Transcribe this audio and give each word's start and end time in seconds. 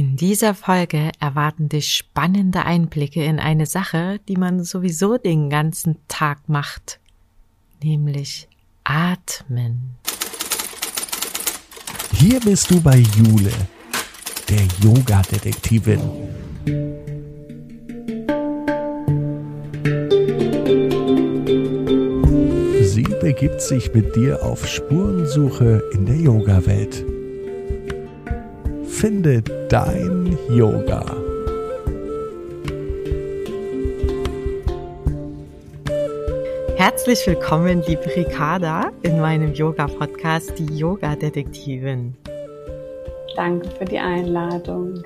In 0.00 0.16
dieser 0.16 0.54
Folge 0.54 1.10
erwarten 1.20 1.68
dich 1.68 1.94
spannende 1.94 2.64
Einblicke 2.64 3.22
in 3.22 3.38
eine 3.38 3.66
Sache, 3.66 4.18
die 4.28 4.36
man 4.38 4.64
sowieso 4.64 5.18
den 5.18 5.50
ganzen 5.50 5.98
Tag 6.08 6.48
macht, 6.48 7.00
nämlich 7.82 8.48
atmen. 8.82 9.96
Hier 12.14 12.40
bist 12.40 12.70
du 12.70 12.80
bei 12.80 12.96
Jule, 12.96 13.52
der 14.48 14.62
Yoga-Detektivin. 14.82 16.00
Sie 22.84 23.02
begibt 23.20 23.60
sich 23.60 23.92
mit 23.92 24.16
dir 24.16 24.42
auf 24.42 24.66
Spurensuche 24.66 25.82
in 25.92 26.06
der 26.06 26.16
Yoga-Welt. 26.16 27.19
Finde 29.00 29.40
dein 29.70 30.36
Yoga. 30.50 31.02
Herzlich 36.76 37.26
willkommen, 37.26 37.82
liebe 37.86 38.14
Ricarda, 38.14 38.92
in 39.00 39.18
meinem 39.18 39.54
Yoga-Podcast, 39.54 40.58
die 40.58 40.76
Yoga-Detektivin. 40.76 42.14
Danke 43.36 43.70
für 43.70 43.86
die 43.86 43.98
Einladung. 43.98 45.02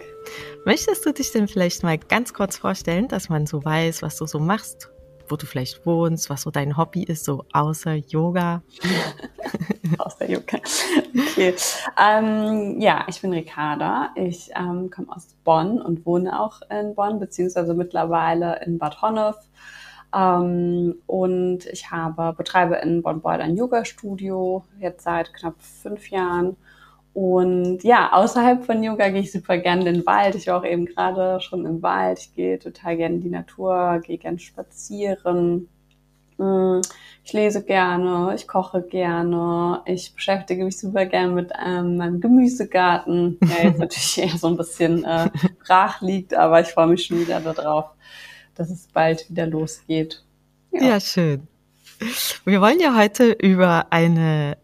Möchtest 0.64 1.06
du 1.06 1.12
dich 1.12 1.30
denn 1.30 1.46
vielleicht 1.46 1.84
mal 1.84 1.96
ganz 1.96 2.34
kurz 2.34 2.56
vorstellen, 2.56 3.06
dass 3.06 3.28
man 3.28 3.46
so 3.46 3.64
weiß, 3.64 4.02
was 4.02 4.16
du 4.16 4.26
so 4.26 4.40
machst, 4.40 4.90
wo 5.28 5.36
du 5.36 5.46
vielleicht 5.46 5.84
wohnst, 5.86 6.30
was 6.30 6.42
so 6.42 6.50
dein 6.50 6.76
Hobby 6.76 7.02
ist, 7.02 7.24
so 7.24 7.44
außer 7.52 7.94
Yoga? 7.94 8.62
außer 9.98 10.30
Yoga. 10.30 10.58
Okay. 11.32 11.54
Ähm, 12.00 12.80
ja, 12.80 13.04
ich 13.08 13.20
bin 13.20 13.32
Ricarda. 13.32 14.10
Ich 14.14 14.50
ähm, 14.56 14.90
komme 14.90 15.08
aus 15.14 15.34
Bonn 15.44 15.80
und 15.80 16.06
wohne 16.06 16.40
auch 16.40 16.60
in 16.70 16.94
Bonn, 16.94 17.18
beziehungsweise 17.18 17.74
mittlerweile 17.74 18.60
in 18.64 18.78
Bad 18.78 19.02
Honnef. 19.02 19.36
Ähm, 20.14 20.96
und 21.06 21.66
ich 21.66 21.90
habe, 21.90 22.32
betreibe 22.36 22.76
in 22.76 23.02
Bonn-Beuth 23.02 23.40
ein 23.40 23.56
Yoga-Studio, 23.56 24.64
jetzt 24.78 25.04
seit 25.04 25.34
knapp 25.34 25.60
fünf 25.60 26.08
Jahren. 26.10 26.56
Und 27.14 27.84
ja, 27.84 28.12
außerhalb 28.12 28.66
von 28.66 28.82
Yoga 28.82 29.08
gehe 29.08 29.20
ich 29.20 29.30
super 29.30 29.56
gerne 29.56 29.86
in 29.86 29.94
den 29.94 30.06
Wald. 30.06 30.34
Ich 30.34 30.48
war 30.48 30.58
auch 30.58 30.64
eben 30.64 30.84
gerade 30.84 31.40
schon 31.40 31.64
im 31.64 31.80
Wald. 31.80 32.18
Ich 32.18 32.34
gehe 32.34 32.58
total 32.58 32.96
gerne 32.96 33.14
in 33.14 33.20
die 33.20 33.30
Natur, 33.30 34.00
gehe 34.04 34.18
gerne 34.18 34.40
spazieren. 34.40 35.68
Mm, 36.38 36.80
ich 37.24 37.32
lese 37.32 37.62
gerne, 37.62 38.34
ich 38.34 38.48
koche 38.48 38.82
gerne, 38.82 39.82
ich 39.86 40.12
beschäftige 40.12 40.64
mich 40.64 40.76
super 40.76 41.06
gerne 41.06 41.32
mit 41.32 41.52
ähm, 41.64 41.96
meinem 41.96 42.20
Gemüsegarten, 42.20 43.38
der 43.40 43.64
jetzt 43.64 43.78
natürlich 43.78 44.18
eher 44.18 44.36
so 44.36 44.48
ein 44.48 44.56
bisschen 44.56 45.04
äh, 45.04 45.30
brach 45.64 46.02
liegt, 46.02 46.34
aber 46.34 46.60
ich 46.60 46.68
freue 46.68 46.88
mich 46.88 47.06
schon 47.06 47.20
wieder 47.20 47.38
darauf, 47.40 47.90
dass 48.56 48.70
es 48.70 48.88
bald 48.88 49.30
wieder 49.30 49.46
losgeht. 49.46 50.24
Ja. 50.72 50.82
ja, 50.82 51.00
schön. 51.00 51.46
Wir 52.44 52.60
wollen 52.60 52.80
ja 52.80 52.96
heute 52.96 53.30
über 53.30 53.86
eine 53.90 54.56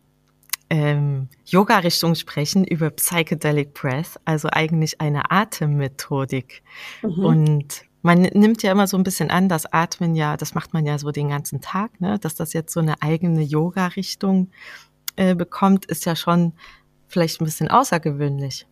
ähm, 0.70 1.28
Yoga-Richtung 1.44 2.14
sprechen, 2.14 2.64
über 2.64 2.90
Psychedelic 2.90 3.74
Breath, 3.74 4.20
also 4.24 4.48
eigentlich 4.50 5.00
eine 5.00 5.30
Atemmethodik. 5.30 6.62
Mhm. 7.02 7.24
Und 7.24 7.82
man 8.02 8.22
nimmt 8.22 8.62
ja 8.62 8.72
immer 8.72 8.86
so 8.86 8.96
ein 8.96 9.02
bisschen 9.02 9.30
an, 9.30 9.48
dass 9.48 9.70
Atmen 9.72 10.14
ja, 10.14 10.36
das 10.36 10.54
macht 10.54 10.72
man 10.72 10.86
ja 10.86 10.98
so 10.98 11.10
den 11.10 11.28
ganzen 11.28 11.60
Tag, 11.60 12.00
ne? 12.00 12.18
dass 12.18 12.36
das 12.36 12.52
jetzt 12.52 12.72
so 12.72 12.80
eine 12.80 13.02
eigene 13.02 13.42
Yoga-Richtung 13.42 14.50
äh, 15.16 15.34
bekommt, 15.34 15.84
ist 15.86 16.06
ja 16.06 16.16
schon 16.16 16.52
vielleicht 17.08 17.40
ein 17.40 17.44
bisschen 17.44 17.68
außergewöhnlich. 17.68 18.66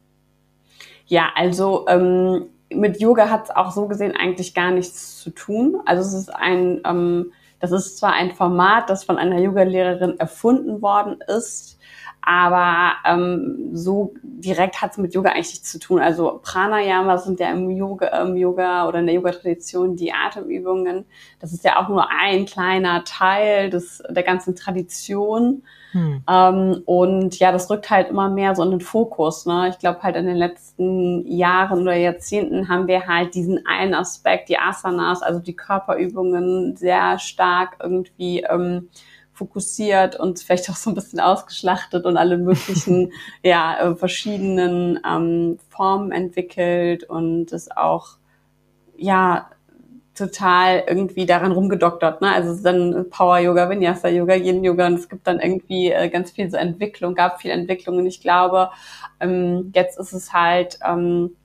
Ja, 1.06 1.30
also 1.34 1.86
ähm, 1.88 2.46
mit 2.70 3.00
Yoga 3.00 3.28
hat 3.28 3.44
es 3.44 3.50
auch 3.50 3.72
so 3.72 3.88
gesehen 3.88 4.14
eigentlich 4.16 4.54
gar 4.54 4.70
nichts 4.70 5.20
zu 5.20 5.30
tun. 5.30 5.80
Also 5.84 6.02
es 6.02 6.14
ist 6.14 6.34
ein, 6.34 6.80
ähm, 6.84 7.32
das 7.60 7.72
ist 7.72 7.98
zwar 7.98 8.12
ein 8.12 8.34
Format, 8.34 8.88
das 8.90 9.04
von 9.04 9.18
einer 9.18 9.38
Yogalehrerin 9.38 10.18
erfunden 10.18 10.80
worden 10.82 11.18
ist, 11.26 11.78
aber 12.20 12.92
ähm, 13.06 13.70
so 13.72 14.12
direkt 14.22 14.82
hat 14.82 14.92
es 14.92 14.98
mit 14.98 15.14
Yoga 15.14 15.30
eigentlich 15.30 15.48
nichts 15.48 15.72
zu 15.72 15.78
tun. 15.78 16.00
Also 16.00 16.40
Pranayama 16.42 17.16
sind 17.16 17.40
ja 17.40 17.50
im 17.50 17.70
Yoga, 17.70 18.08
im 18.22 18.36
Yoga 18.36 18.86
oder 18.86 18.98
in 18.98 19.06
der 19.06 19.14
Yoga-Tradition 19.14 19.96
die 19.96 20.12
Atemübungen. 20.12 21.06
Das 21.40 21.52
ist 21.52 21.64
ja 21.64 21.80
auch 21.80 21.88
nur 21.88 22.10
ein 22.10 22.44
kleiner 22.44 23.04
Teil 23.04 23.70
des, 23.70 24.02
der 24.10 24.24
ganzen 24.24 24.54
Tradition. 24.54 25.62
Hm. 25.92 26.22
Ähm, 26.28 26.82
und 26.84 27.38
ja, 27.38 27.50
das 27.50 27.70
rückt 27.70 27.88
halt 27.88 28.10
immer 28.10 28.28
mehr 28.28 28.54
so 28.54 28.62
in 28.62 28.70
den 28.70 28.80
Fokus. 28.80 29.46
Ne? 29.46 29.68
Ich 29.70 29.78
glaube 29.78 30.02
halt 30.02 30.16
in 30.16 30.26
den 30.26 30.36
letzten 30.36 31.26
Jahren 31.26 31.82
oder 31.82 31.96
Jahrzehnten 31.96 32.68
haben 32.68 32.86
wir 32.86 33.06
halt 33.06 33.34
diesen 33.34 33.64
einen 33.66 33.94
Aspekt, 33.94 34.48
die 34.48 34.58
Asanas, 34.58 35.22
also 35.22 35.40
die 35.40 35.56
Körperübungen, 35.56 36.76
sehr 36.76 37.18
stark 37.18 37.78
irgendwie 37.82 38.40
ähm, 38.40 38.88
fokussiert 39.32 40.16
und 40.16 40.40
vielleicht 40.40 40.68
auch 40.68 40.76
so 40.76 40.90
ein 40.90 40.94
bisschen 40.94 41.20
ausgeschlachtet 41.20 42.04
und 42.04 42.16
alle 42.16 42.36
möglichen, 42.36 43.12
ja, 43.42 43.78
äh, 43.78 43.94
verschiedenen 43.94 45.00
ähm, 45.08 45.58
Formen 45.68 46.12
entwickelt 46.12 47.04
und 47.04 47.52
es 47.52 47.70
auch, 47.70 48.18
ja, 48.96 49.48
total 50.18 50.84
irgendwie 50.86 51.26
daran 51.26 51.52
rumgedoktert. 51.52 52.20
Ne? 52.20 52.32
Also 52.32 52.50
es 52.50 52.56
ist 52.58 52.66
dann 52.66 53.08
Power 53.10 53.38
Yoga, 53.38 53.70
Vinyasa 53.70 54.08
Yoga, 54.08 54.34
Yin 54.34 54.64
Yoga 54.64 54.86
und 54.86 54.94
es 54.94 55.08
gibt 55.08 55.26
dann 55.26 55.40
irgendwie 55.40 55.90
äh, 55.90 56.08
ganz 56.08 56.32
viel 56.32 56.50
so 56.50 56.56
Entwicklung, 56.56 57.14
gab 57.14 57.40
viel 57.40 57.50
Entwicklung 57.50 57.98
und 57.98 58.06
ich 58.06 58.20
glaube, 58.20 58.70
ähm, 59.20 59.72
jetzt 59.74 59.98
ist 59.98 60.12
es 60.12 60.32
halt 60.32 60.78
ähm, 60.86 61.36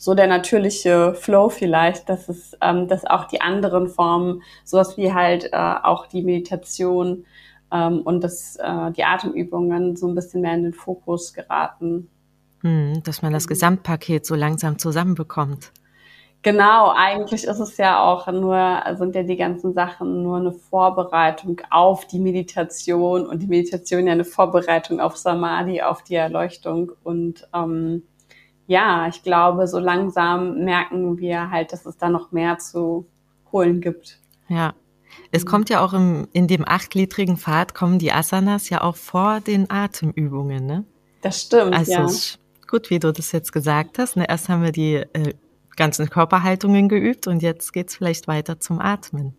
so 0.00 0.14
der 0.14 0.26
natürliche 0.26 1.14
Flow 1.14 1.50
vielleicht, 1.50 2.08
dass 2.08 2.28
es, 2.28 2.56
ähm, 2.60 2.88
dass 2.88 3.04
auch 3.04 3.26
die 3.26 3.40
anderen 3.40 3.88
Formen, 3.88 4.42
sowas 4.64 4.96
wie 4.96 5.12
halt 5.12 5.50
äh, 5.52 5.74
auch 5.82 6.06
die 6.06 6.22
Meditation 6.22 7.26
ähm, 7.70 8.00
und 8.02 8.24
das, 8.24 8.56
äh, 8.56 8.90
die 8.92 9.04
Atemübungen 9.04 9.96
so 9.96 10.08
ein 10.08 10.14
bisschen 10.14 10.40
mehr 10.40 10.54
in 10.54 10.64
den 10.64 10.72
Fokus 10.72 11.34
geraten. 11.34 12.08
Hm, 12.62 13.02
dass 13.04 13.22
man 13.22 13.32
das 13.32 13.46
Gesamtpaket 13.46 14.26
so 14.26 14.34
langsam 14.34 14.78
zusammenbekommt. 14.78 15.72
Genau, 16.42 16.90
eigentlich 16.96 17.44
ist 17.44 17.58
es 17.58 17.76
ja 17.76 18.02
auch 18.02 18.26
nur, 18.32 18.82
sind 18.96 19.14
ja 19.14 19.22
die 19.22 19.36
ganzen 19.36 19.74
Sachen 19.74 20.22
nur 20.22 20.38
eine 20.38 20.52
Vorbereitung 20.52 21.60
auf 21.68 22.06
die 22.06 22.18
Meditation 22.18 23.26
und 23.26 23.42
die 23.42 23.46
Meditation 23.46 24.06
ja 24.06 24.14
eine 24.14 24.24
Vorbereitung 24.24 25.00
auf 25.00 25.18
Samadhi, 25.18 25.82
auf 25.82 26.02
die 26.02 26.14
Erleuchtung 26.14 26.92
und 27.04 27.46
ähm, 27.52 28.04
ja, 28.66 29.08
ich 29.08 29.22
glaube, 29.22 29.66
so 29.66 29.78
langsam 29.78 30.64
merken 30.64 31.18
wir 31.18 31.50
halt, 31.50 31.72
dass 31.72 31.84
es 31.84 31.98
da 31.98 32.08
noch 32.08 32.30
mehr 32.30 32.58
zu 32.58 33.04
holen 33.52 33.80
gibt. 33.80 34.20
Ja. 34.48 34.74
Es 35.32 35.44
kommt 35.44 35.70
ja 35.70 35.84
auch 35.84 35.92
im, 35.92 36.28
in 36.32 36.46
dem 36.46 36.66
achtgliedrigen 36.66 37.36
Pfad 37.36 37.74
kommen 37.74 37.98
die 37.98 38.12
Asanas 38.12 38.70
ja 38.70 38.80
auch 38.82 38.94
vor 38.94 39.40
den 39.40 39.68
Atemübungen, 39.70 40.66
ne? 40.66 40.84
Das 41.20 41.42
stimmt, 41.42 41.74
also 41.74 41.92
ja. 41.92 42.06
gut, 42.68 42.90
wie 42.90 42.98
du 42.98 43.12
das 43.12 43.32
jetzt 43.32 43.52
gesagt 43.52 43.98
hast. 43.98 44.16
Ne? 44.16 44.24
Erst 44.28 44.48
haben 44.48 44.62
wir 44.62 44.72
die 44.72 44.94
äh, 44.94 45.34
ganzen 45.76 46.10
Körperhaltungen 46.10 46.88
geübt 46.88 47.26
und 47.26 47.42
jetzt 47.42 47.72
geht's 47.72 47.96
vielleicht 47.96 48.28
weiter 48.28 48.60
zum 48.60 48.80
Atmen. 48.80 49.36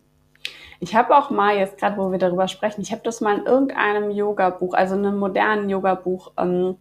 Ich 0.80 0.96
habe 0.96 1.16
auch 1.16 1.30
mal 1.30 1.56
jetzt 1.56 1.78
gerade, 1.78 1.96
wo 1.96 2.10
wir 2.10 2.18
darüber 2.18 2.48
sprechen, 2.48 2.80
ich 2.80 2.90
habe 2.90 3.02
das 3.04 3.20
mal 3.20 3.38
in 3.38 3.46
irgendeinem 3.46 4.10
Yoga-Buch, 4.10 4.74
also 4.74 4.96
in 4.96 5.06
einem 5.06 5.18
modernen 5.18 5.70
Yoga-Buch 5.70 6.32
ähm, 6.36 6.76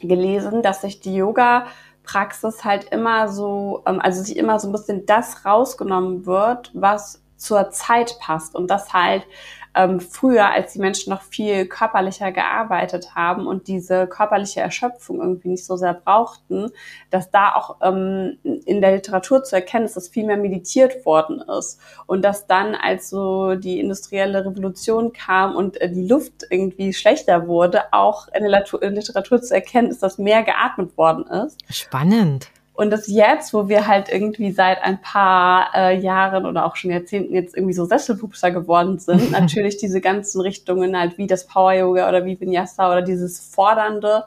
gelesen, 0.00 0.62
dass 0.62 0.80
sich 0.80 1.00
die 1.00 1.14
Yoga-Praxis 1.14 2.64
halt 2.64 2.84
immer 2.84 3.28
so, 3.28 3.82
ähm, 3.86 4.00
also 4.00 4.22
sich 4.22 4.36
immer 4.36 4.58
so 4.58 4.68
ein 4.68 4.72
bisschen 4.72 5.04
das 5.04 5.44
rausgenommen 5.44 6.24
wird, 6.24 6.70
was 6.72 7.22
zur 7.36 7.70
Zeit 7.70 8.16
passt 8.20 8.54
und 8.54 8.70
das 8.70 8.94
halt 8.94 9.26
ähm, 9.74 10.00
früher, 10.00 10.50
als 10.50 10.72
die 10.72 10.78
Menschen 10.78 11.10
noch 11.10 11.22
viel 11.22 11.66
körperlicher 11.66 12.32
gearbeitet 12.32 13.14
haben 13.14 13.46
und 13.46 13.68
diese 13.68 14.06
körperliche 14.06 14.60
Erschöpfung 14.60 15.20
irgendwie 15.20 15.48
nicht 15.48 15.64
so 15.64 15.76
sehr 15.76 15.94
brauchten, 15.94 16.70
dass 17.10 17.30
da 17.30 17.54
auch 17.54 17.76
ähm, 17.82 18.38
in 18.42 18.80
der 18.80 18.92
Literatur 18.92 19.42
zu 19.44 19.56
erkennen 19.56 19.86
ist, 19.86 19.96
dass 19.96 20.08
viel 20.08 20.26
mehr 20.26 20.36
meditiert 20.36 21.04
worden 21.04 21.42
ist 21.58 21.80
und 22.06 22.22
dass 22.22 22.46
dann, 22.46 22.74
als 22.74 23.10
so 23.10 23.54
die 23.54 23.80
industrielle 23.80 24.44
Revolution 24.44 25.12
kam 25.12 25.56
und 25.56 25.80
äh, 25.80 25.90
die 25.90 26.06
Luft 26.06 26.46
irgendwie 26.50 26.92
schlechter 26.92 27.46
wurde, 27.46 27.92
auch 27.92 28.28
in 28.28 28.44
der 28.44 28.64
Literatur 28.82 29.42
zu 29.42 29.54
erkennen 29.54 29.90
ist, 29.90 30.02
dass 30.02 30.18
mehr 30.18 30.42
geatmet 30.42 30.96
worden 30.96 31.26
ist. 31.26 31.60
Spannend. 31.68 32.50
Und 32.74 32.90
das 32.90 33.06
jetzt, 33.06 33.54
wo 33.54 33.68
wir 33.68 33.86
halt 33.86 34.08
irgendwie 34.10 34.50
seit 34.50 34.82
ein 34.82 35.00
paar 35.00 35.70
äh, 35.74 35.96
Jahren 35.96 36.44
oder 36.44 36.66
auch 36.66 36.74
schon 36.74 36.90
Jahrzehnten 36.90 37.32
jetzt 37.32 37.56
irgendwie 37.56 37.72
so 37.72 37.84
Sesselpupser 37.84 38.50
geworden 38.50 38.98
sind, 38.98 39.30
natürlich 39.32 39.76
diese 39.76 40.00
ganzen 40.00 40.40
Richtungen 40.40 40.98
halt 40.98 41.16
wie 41.16 41.28
das 41.28 41.46
Power 41.46 41.72
Yoga 41.72 42.08
oder 42.08 42.24
wie 42.24 42.38
Vinyasa 42.38 42.90
oder 42.90 43.02
dieses 43.02 43.38
Fordernde 43.38 44.24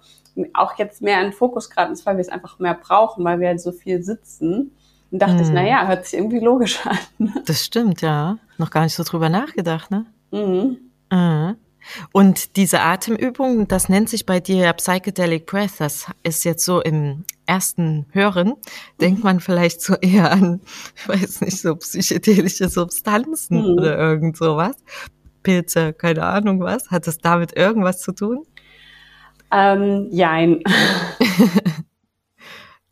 auch 0.54 0.78
jetzt 0.78 1.02
mehr 1.02 1.26
in 1.26 1.34
Fokus 1.34 1.70
geraten 1.70 1.94
ist, 1.94 2.06
weil 2.06 2.16
wir 2.16 2.22
es 2.22 2.30
einfach 2.30 2.60
mehr 2.60 2.76
brauchen, 2.76 3.26
weil 3.26 3.40
wir 3.40 3.50
halt 3.50 3.60
so 3.60 3.72
viel 3.72 4.02
sitzen. 4.04 4.72
Und 5.12 5.22
dachte 5.22 5.36
mm. 5.36 5.42
ich, 5.42 5.48
mhm. 5.48 5.54
naja, 5.54 5.88
hört 5.88 6.06
sich 6.06 6.20
irgendwie 6.20 6.40
logisch 6.40 6.86
an. 7.18 7.34
Das 7.46 7.66
stimmt, 7.66 8.02
ja. 8.02 8.38
Noch 8.58 8.70
gar 8.70 8.84
nicht 8.84 8.94
so 8.94 9.04
drüber 9.04 9.30
nachgedacht, 9.30 9.92
ne? 9.92 10.06
Mhm. 10.32 10.78
Mhm. 11.12 11.56
Und 12.12 12.56
diese 12.56 12.82
Atemübung, 12.82 13.68
das 13.68 13.90
nennt 13.90 14.10
sich 14.10 14.26
bei 14.26 14.40
dir 14.40 14.72
Psychedelic 14.74 15.46
Breath. 15.46 15.80
Das 15.80 16.08
ist 16.24 16.44
jetzt 16.44 16.66
so 16.66 16.82
im 16.82 17.24
ersten 17.48 18.06
Hören 18.12 18.54
denkt 19.02 19.24
man 19.24 19.40
vielleicht 19.40 19.82
so 19.82 19.96
eher 19.96 20.32
an, 20.32 20.62
ich 20.96 21.08
weiß 21.08 21.42
nicht, 21.42 21.60
so 21.60 21.76
psychedelische 21.76 22.70
Substanzen 22.70 23.62
mhm. 23.62 23.78
oder 23.78 23.98
irgend 23.98 24.38
sowas. 24.38 24.76
Pilze, 25.44 25.94
keine 25.94 26.24
Ahnung 26.24 26.60
was. 26.60 26.92
Hat 26.92 27.08
das 27.08 27.20
damit 27.20 27.56
irgendwas 27.56 28.02
zu 28.02 28.12
tun? 28.12 28.46
Ähm, 29.52 30.08
jein. 30.12 30.62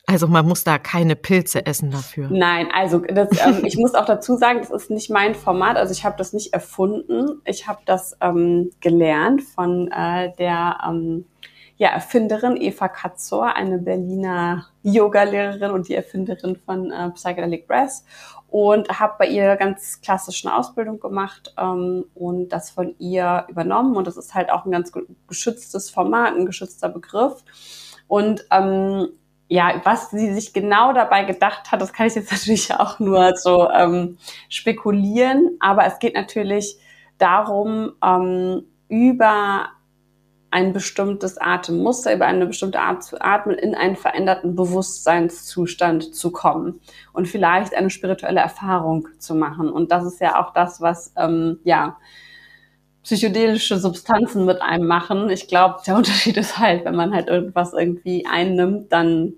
Also 0.07 0.27
man 0.27 0.47
muss 0.47 0.63
da 0.63 0.77
keine 0.77 1.15
Pilze 1.15 1.65
essen 1.65 1.89
dafür. 1.89 2.27
Nein, 2.29 2.67
also 2.71 2.99
das, 2.99 3.29
ähm, 3.43 3.65
ich 3.65 3.75
muss 3.75 3.95
auch 3.95 4.05
dazu 4.05 4.37
sagen, 4.37 4.59
das 4.59 4.69
ist 4.69 4.91
nicht 4.91 5.09
mein 5.09 5.33
Format. 5.33 5.77
Also 5.77 5.93
ich 5.93 6.05
habe 6.05 6.15
das 6.15 6.31
nicht 6.31 6.53
erfunden. 6.53 7.41
Ich 7.43 7.67
habe 7.67 7.79
das 7.85 8.15
ähm, 8.21 8.69
gelernt 8.81 9.41
von 9.41 9.89
äh, 9.91 10.31
der 10.37 10.77
ähm, 10.87 11.25
ja, 11.77 11.89
Erfinderin 11.89 12.55
Eva 12.57 12.87
Katzor, 12.87 13.55
eine 13.55 13.77
Berliner 13.79 14.67
Yoga-Lehrerin 14.83 15.71
und 15.71 15.89
die 15.89 15.95
Erfinderin 15.95 16.55
von 16.55 16.91
äh, 16.91 17.09
Psychedelic 17.11 17.67
Breath. 17.67 18.03
Und 18.47 18.87
habe 18.99 19.15
bei 19.19 19.27
ihr 19.27 19.57
ganz 19.57 19.99
klassischen 19.99 20.49
Ausbildung 20.49 21.01
gemacht 21.01 21.53
ähm, 21.57 22.05
und 22.13 22.49
das 22.49 22.69
von 22.69 22.95
ihr 22.99 23.45
übernommen. 23.49 23.97
Und 23.97 24.07
das 24.07 24.15
ist 24.15 24.33
halt 24.33 24.49
auch 24.49 24.65
ein 24.65 24.71
ganz 24.71 24.93
geschütztes 25.27 25.89
Format, 25.89 26.35
ein 26.35 26.45
geschützter 26.45 26.87
Begriff. 26.87 27.43
Und 28.07 28.45
ähm, 28.51 29.09
ja, 29.49 29.81
was 29.83 30.11
sie 30.11 30.33
sich 30.33 30.53
genau 30.53 30.93
dabei 30.93 31.25
gedacht 31.25 31.71
hat, 31.71 31.81
das 31.81 31.91
kann 31.91 32.07
ich 32.07 32.15
jetzt 32.15 32.31
natürlich 32.31 32.73
auch 32.73 32.99
nur 32.99 33.35
so 33.35 33.69
ähm, 33.69 34.17
spekulieren. 34.47 35.57
Aber 35.59 35.85
es 35.85 35.99
geht 35.99 36.15
natürlich 36.15 36.77
darum, 37.17 37.93
ähm, 38.01 38.63
über 38.87 39.69
ein 40.55 40.71
bestimmtes 40.71 41.37
Atemmuster, 41.37 42.13
über 42.13 42.27
eine 42.27 42.45
bestimmte 42.45 42.79
Art 42.79 43.03
zu 43.03 43.19
atmen, 43.19 43.57
in 43.57 43.75
einen 43.75 43.97
veränderten 43.97 44.55
Bewusstseinszustand 44.55 46.15
zu 46.15 46.31
kommen 46.31 46.79
und 47.11 47.27
vielleicht 47.27 47.75
eine 47.75 47.89
spirituelle 47.89 48.39
Erfahrung 48.39 49.09
zu 49.19 49.35
machen. 49.35 49.69
Und 49.69 49.91
das 49.91 50.05
ist 50.05 50.21
ja 50.21 50.41
auch 50.41 50.53
das, 50.53 50.79
was 50.79 51.11
ähm, 51.17 51.59
ja 51.65 51.97
psychedelische 53.03 53.77
Substanzen 53.79 54.45
mit 54.45 54.61
einem 54.61 54.87
machen. 54.87 55.29
Ich 55.29 55.49
glaube, 55.49 55.81
der 55.85 55.95
Unterschied 55.97 56.37
ist 56.37 56.57
halt, 56.57 56.85
wenn 56.85 56.95
man 56.95 57.13
halt 57.13 57.27
irgendwas 57.27 57.73
irgendwie 57.73 58.25
einnimmt, 58.25 58.93
dann 58.93 59.33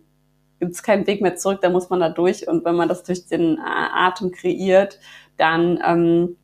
gibt 0.60 0.74
es 0.74 0.84
keinen 0.84 1.08
Weg 1.08 1.24
mehr 1.24 1.36
zurück, 1.36 1.62
da 1.64 1.72
muss 1.72 1.90
man 1.90 2.00
da 2.00 2.10
durch. 2.10 2.48
Und 2.48 2.64
wenn 2.64 2.76
man 2.76 2.90
das 2.90 3.02
durch 3.02 3.26
den 3.26 3.58
äh, 3.58 3.62
Atem 3.64 4.32
kreiert, 4.32 5.00
dann, 5.36 5.80
ähm, 5.84 6.38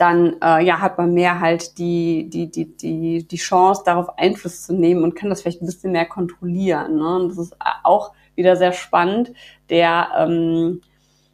dann 0.00 0.36
äh, 0.42 0.64
ja, 0.64 0.80
hat 0.80 0.96
man 0.96 1.12
mehr 1.12 1.40
halt 1.40 1.76
die, 1.76 2.30
die, 2.30 2.50
die, 2.50 2.74
die, 2.74 3.28
die 3.28 3.36
Chance, 3.36 3.82
darauf 3.84 4.18
Einfluss 4.18 4.62
zu 4.62 4.72
nehmen 4.72 5.04
und 5.04 5.14
kann 5.14 5.28
das 5.28 5.42
vielleicht 5.42 5.60
ein 5.60 5.66
bisschen 5.66 5.92
mehr 5.92 6.06
kontrollieren. 6.06 6.96
Ne? 6.96 7.16
Und 7.16 7.28
das 7.28 7.38
ist 7.38 7.56
auch 7.84 8.14
wieder 8.34 8.56
sehr 8.56 8.72
spannend. 8.72 9.32
Der 9.68 10.08
ähm, 10.16 10.80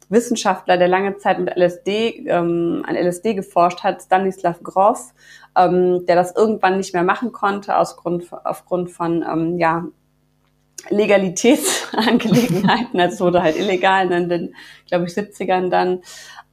Wissenschaftler, 0.09 0.77
der 0.77 0.89
lange 0.89 1.17
Zeit 1.17 1.39
mit 1.39 1.55
LSD, 1.55 2.27
ähm, 2.27 2.83
an 2.85 2.97
LSD 2.97 3.35
geforscht 3.35 3.83
hat, 3.83 4.01
Stanislav 4.01 4.61
Grof, 4.61 5.13
ähm, 5.55 6.05
der 6.05 6.17
das 6.17 6.35
irgendwann 6.35 6.75
nicht 6.75 6.93
mehr 6.93 7.03
machen 7.03 7.31
konnte 7.31 7.77
aus 7.77 7.95
Grund, 7.95 8.25
aufgrund 8.43 8.91
von 8.91 9.23
ähm, 9.23 9.57
ja, 9.57 9.85
Legalitätsangelegenheiten, 10.89 12.99
also 12.99 13.25
wurde 13.25 13.41
halt 13.41 13.57
illegal 13.57 14.11
in 14.11 14.29
den, 14.29 14.53
glaube 14.87 15.05
ich, 15.05 15.13
70ern 15.13 15.69
dann, 15.69 16.01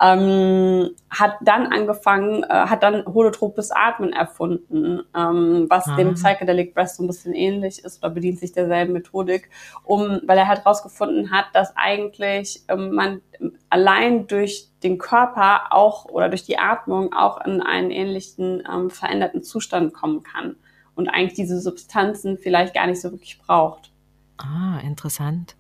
ähm, 0.01 0.91
hat 1.09 1.37
dann 1.43 1.67
angefangen, 1.69 2.43
äh, 2.43 2.49
hat 2.49 2.83
dann 2.83 3.05
holotropes 3.07 3.71
Atmen 3.71 4.13
erfunden, 4.13 5.03
ähm, 5.17 5.67
was 5.69 5.87
ah. 5.89 5.97
dem 5.97 6.15
Psychedelic 6.15 6.75
Breath 6.75 6.91
so 6.91 7.05
ein 7.05 7.07
bisschen 7.07 7.33
ähnlich 7.33 7.85
ist 7.85 8.03
oder 8.03 8.13
bedient 8.13 8.41
sich 8.41 8.53
derselben 8.53 8.93
Methodik, 8.93 9.51
um, 9.85 10.21
weil 10.27 10.39
er 10.39 10.49
halt 10.49 10.67
rausgefunden 10.67 11.31
hat, 11.31 11.47
dass 11.53 11.77
eigentlich 11.77 12.65
ähm, 12.69 12.93
man 12.93 13.23
allein 13.71 14.27
durch 14.27 14.69
den 14.83 14.99
Körper 14.99 15.73
auch 15.73 16.07
oder 16.07 16.29
durch 16.29 16.45
die 16.45 16.59
Atmung 16.59 17.13
auch 17.13 17.45
in 17.45 17.63
einen 17.63 17.91
ähnlichen 17.91 18.65
ähm, 18.71 18.91
veränderten 18.91 19.43
Zustand 19.43 19.95
kommen 19.95 20.25
kann 20.25 20.57
und 20.97 21.09
eigentlich 21.09 21.35
diese 21.35 21.61
Substanzen 21.61 22.37
vielleicht 22.37 22.75
gar 22.75 22.87
nicht 22.89 23.01
so 23.01 23.13
wirklich 23.13 23.39
braucht. 23.39 23.93
Ah, 24.39 24.81
interessant. 24.83 25.55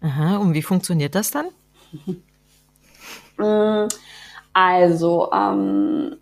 Aha, 0.00 0.38
und 0.38 0.54
wie 0.54 0.62
funktioniert 0.62 1.14
das 1.14 1.30
dann? 1.30 1.46
Also, 4.52 5.30
ähm, 5.32 6.16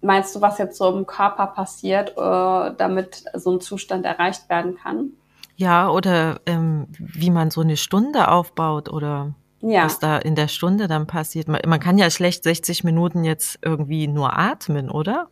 meinst 0.00 0.34
du, 0.34 0.40
was 0.40 0.58
jetzt 0.58 0.78
so 0.78 0.96
im 0.96 1.06
Körper 1.06 1.46
passiert, 1.48 2.10
äh, 2.10 2.74
damit 2.76 3.24
so 3.34 3.52
ein 3.52 3.60
Zustand 3.60 4.04
erreicht 4.04 4.48
werden 4.48 4.76
kann? 4.76 5.10
Ja, 5.56 5.88
oder 5.88 6.40
ähm, 6.46 6.88
wie 6.98 7.30
man 7.30 7.50
so 7.50 7.62
eine 7.62 7.76
Stunde 7.76 8.28
aufbaut 8.28 8.90
oder 8.90 9.34
ja. 9.60 9.84
was 9.84 9.98
da 9.98 10.18
in 10.18 10.34
der 10.34 10.48
Stunde 10.48 10.86
dann 10.86 11.06
passiert. 11.06 11.48
Man, 11.48 11.60
man 11.66 11.80
kann 11.80 11.98
ja 11.98 12.10
schlecht 12.10 12.44
60 12.44 12.84
Minuten 12.84 13.24
jetzt 13.24 13.58
irgendwie 13.62 14.06
nur 14.06 14.38
atmen, 14.38 14.90
oder? 14.90 15.28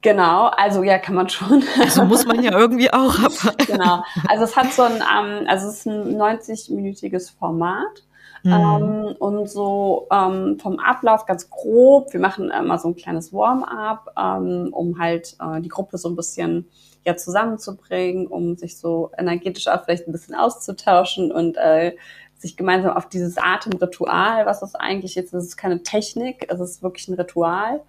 Genau, 0.00 0.46
also 0.46 0.84
ja, 0.84 0.98
kann 0.98 1.16
man 1.16 1.28
schon. 1.28 1.64
Also 1.80 2.04
muss 2.04 2.24
man 2.24 2.42
ja 2.42 2.56
irgendwie 2.56 2.92
auch. 2.92 3.16
Genau, 3.66 4.02
also 4.28 4.44
es 4.44 4.56
hat 4.56 4.72
so 4.72 4.82
ein, 4.82 4.94
ähm, 4.94 5.46
also 5.48 5.68
es 5.68 5.80
ist 5.80 5.86
ein 5.86 6.16
90-minütiges 6.16 7.36
Format. 7.36 8.04
Mhm. 8.42 8.52
Ähm, 8.52 9.16
und 9.18 9.50
so 9.50 10.06
ähm, 10.12 10.58
vom 10.60 10.78
Ablauf 10.78 11.26
ganz 11.26 11.50
grob, 11.50 12.12
wir 12.12 12.20
machen 12.20 12.50
immer 12.50 12.78
so 12.78 12.88
ein 12.88 12.96
kleines 12.96 13.32
Warm-up, 13.32 14.14
ähm, 14.18 14.68
um 14.72 14.98
halt 14.98 15.36
äh, 15.40 15.60
die 15.60 15.68
Gruppe 15.68 15.98
so 15.98 16.08
ein 16.08 16.16
bisschen 16.16 16.66
ja 17.04 17.16
zusammenzubringen, 17.16 18.26
um 18.26 18.56
sich 18.56 18.78
so 18.78 19.10
energetisch 19.16 19.68
auch 19.68 19.84
vielleicht 19.84 20.06
ein 20.06 20.12
bisschen 20.12 20.34
auszutauschen 20.34 21.32
und 21.32 21.56
äh, 21.56 21.96
sich 22.36 22.56
gemeinsam 22.56 22.96
auf 22.96 23.08
dieses 23.08 23.36
Atemritual, 23.36 24.46
was 24.46 24.60
das 24.60 24.74
eigentlich 24.74 25.16
ist, 25.16 25.34
das 25.34 25.44
ist 25.44 25.56
keine 25.56 25.82
Technik, 25.82 26.46
es 26.48 26.60
ist 26.60 26.82
wirklich 26.82 27.08
ein 27.08 27.14
Ritual 27.14 27.80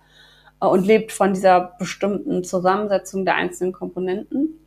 äh, 0.61 0.65
und 0.65 0.85
lebt 0.85 1.11
von 1.11 1.33
dieser 1.33 1.75
bestimmten 1.77 2.43
Zusammensetzung 2.43 3.25
der 3.25 3.35
einzelnen 3.35 3.73
Komponenten. 3.73 4.59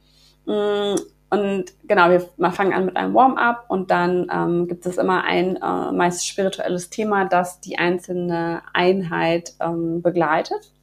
Und 1.32 1.72
genau, 1.88 2.10
wir 2.10 2.20
fangen 2.50 2.74
an 2.74 2.84
mit 2.84 2.94
einem 2.98 3.14
Warm-up 3.14 3.64
und 3.68 3.90
dann 3.90 4.26
ähm, 4.30 4.68
gibt 4.68 4.84
es 4.84 4.98
immer 4.98 5.24
ein 5.24 5.56
äh, 5.56 5.90
meist 5.90 6.26
spirituelles 6.26 6.90
Thema, 6.90 7.24
das 7.24 7.58
die 7.62 7.78
einzelne 7.78 8.60
Einheit 8.74 9.54
ähm, 9.58 10.02
begleitet. 10.02 10.74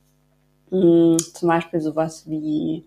Mhm, 0.71 1.17
zum 1.19 1.49
Beispiel 1.49 1.81
sowas 1.81 2.27
wie 2.27 2.83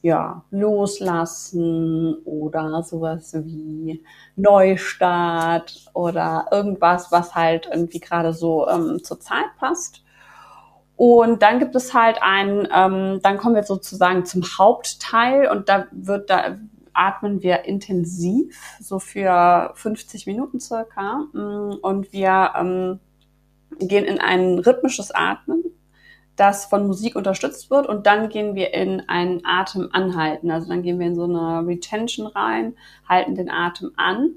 ja, 0.00 0.44
loslassen 0.50 2.22
oder 2.24 2.82
sowas 2.82 3.34
wie 3.34 4.02
Neustart 4.36 5.84
oder 5.92 6.46
irgendwas, 6.52 7.12
was 7.12 7.34
halt 7.34 7.68
irgendwie 7.70 8.00
gerade 8.00 8.32
so 8.32 8.66
ähm, 8.66 9.04
zur 9.04 9.20
Zeit 9.20 9.54
passt. 9.58 10.02
Und 10.96 11.42
dann 11.42 11.58
gibt 11.58 11.74
es 11.74 11.92
halt 11.92 12.16
ein, 12.22 12.66
ähm, 12.74 13.20
dann 13.22 13.36
kommen 13.36 13.56
wir 13.56 13.64
sozusagen 13.64 14.24
zum 14.24 14.42
Hauptteil 14.42 15.50
und 15.50 15.68
da 15.68 15.86
wird 15.90 16.30
da 16.30 16.56
atmen 16.94 17.42
wir 17.42 17.64
intensiv, 17.64 18.78
so 18.80 18.98
für 18.98 19.72
50 19.74 20.26
Minuten 20.26 20.60
circa. 20.60 21.26
Mm, 21.32 21.78
und 21.82 22.12
wir 22.12 22.52
ähm, 22.56 23.00
gehen 23.78 24.04
in 24.04 24.20
ein 24.20 24.58
rhythmisches 24.58 25.10
Atmen, 25.10 25.64
das 26.36 26.64
von 26.66 26.86
Musik 26.86 27.16
unterstützt 27.16 27.70
wird. 27.70 27.86
Und 27.86 28.06
dann 28.06 28.28
gehen 28.28 28.54
wir 28.54 28.72
in 28.74 29.02
ein 29.08 29.42
Atem 29.44 29.90
anhalten. 29.92 30.50
Also 30.50 30.68
dann 30.68 30.82
gehen 30.82 30.98
wir 30.98 31.06
in 31.06 31.14
so 31.14 31.24
eine 31.24 31.66
Retention 31.66 32.26
rein, 32.26 32.74
halten 33.08 33.34
den 33.34 33.50
Atem 33.50 33.92
an. 33.96 34.36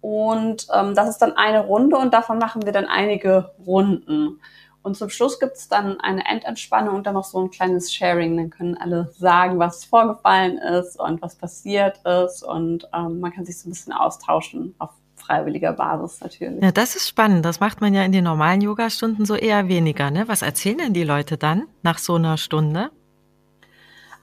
Und 0.00 0.68
ähm, 0.74 0.94
das 0.94 1.08
ist 1.08 1.18
dann 1.18 1.36
eine 1.36 1.66
Runde 1.66 1.96
und 1.96 2.14
davon 2.14 2.38
machen 2.38 2.64
wir 2.64 2.72
dann 2.72 2.86
einige 2.86 3.52
Runden. 3.66 4.40
Und 4.82 4.96
zum 4.96 5.10
Schluss 5.10 5.40
gibt 5.40 5.56
es 5.56 5.68
dann 5.68 6.00
eine 6.00 6.24
Endentspannung 6.26 6.96
und 6.96 7.06
dann 7.06 7.14
noch 7.14 7.24
so 7.24 7.42
ein 7.42 7.50
kleines 7.50 7.92
Sharing. 7.92 8.36
Dann 8.36 8.50
können 8.50 8.76
alle 8.76 9.10
sagen, 9.18 9.58
was 9.58 9.84
vorgefallen 9.84 10.58
ist 10.58 10.98
und 10.98 11.20
was 11.20 11.36
passiert 11.36 11.98
ist. 12.06 12.42
Und 12.42 12.88
ähm, 12.94 13.20
man 13.20 13.32
kann 13.32 13.44
sich 13.44 13.58
so 13.58 13.68
ein 13.68 13.72
bisschen 13.72 13.92
austauschen 13.92 14.74
auf 14.78 14.90
freiwilliger 15.18 15.72
Basis 15.72 16.20
natürlich. 16.20 16.62
Ja, 16.62 16.72
das 16.72 16.96
ist 16.96 17.08
spannend. 17.08 17.44
Das 17.44 17.60
macht 17.60 17.80
man 17.80 17.92
ja 17.92 18.02
in 18.02 18.12
den 18.12 18.24
normalen 18.24 18.60
Yoga-Stunden 18.60 19.26
so 19.26 19.34
eher 19.34 19.68
weniger. 19.68 20.10
Ne? 20.10 20.26
Was 20.26 20.42
erzählen 20.42 20.78
denn 20.78 20.94
die 20.94 21.04
Leute 21.04 21.36
dann 21.36 21.64
nach 21.82 21.98
so 21.98 22.14
einer 22.14 22.38
Stunde? 22.38 22.90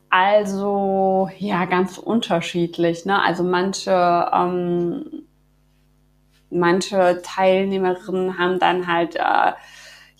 Also, 0.09 1.29
ja, 1.37 1.65
ganz 1.65 1.97
unterschiedlich. 1.97 3.05
Ne? 3.05 3.21
Also 3.21 3.43
manche, 3.43 3.91
ähm, 4.33 5.25
manche 6.49 7.21
Teilnehmerinnen 7.23 8.37
haben 8.37 8.59
dann 8.59 8.87
halt 8.87 9.15
äh, 9.17 9.51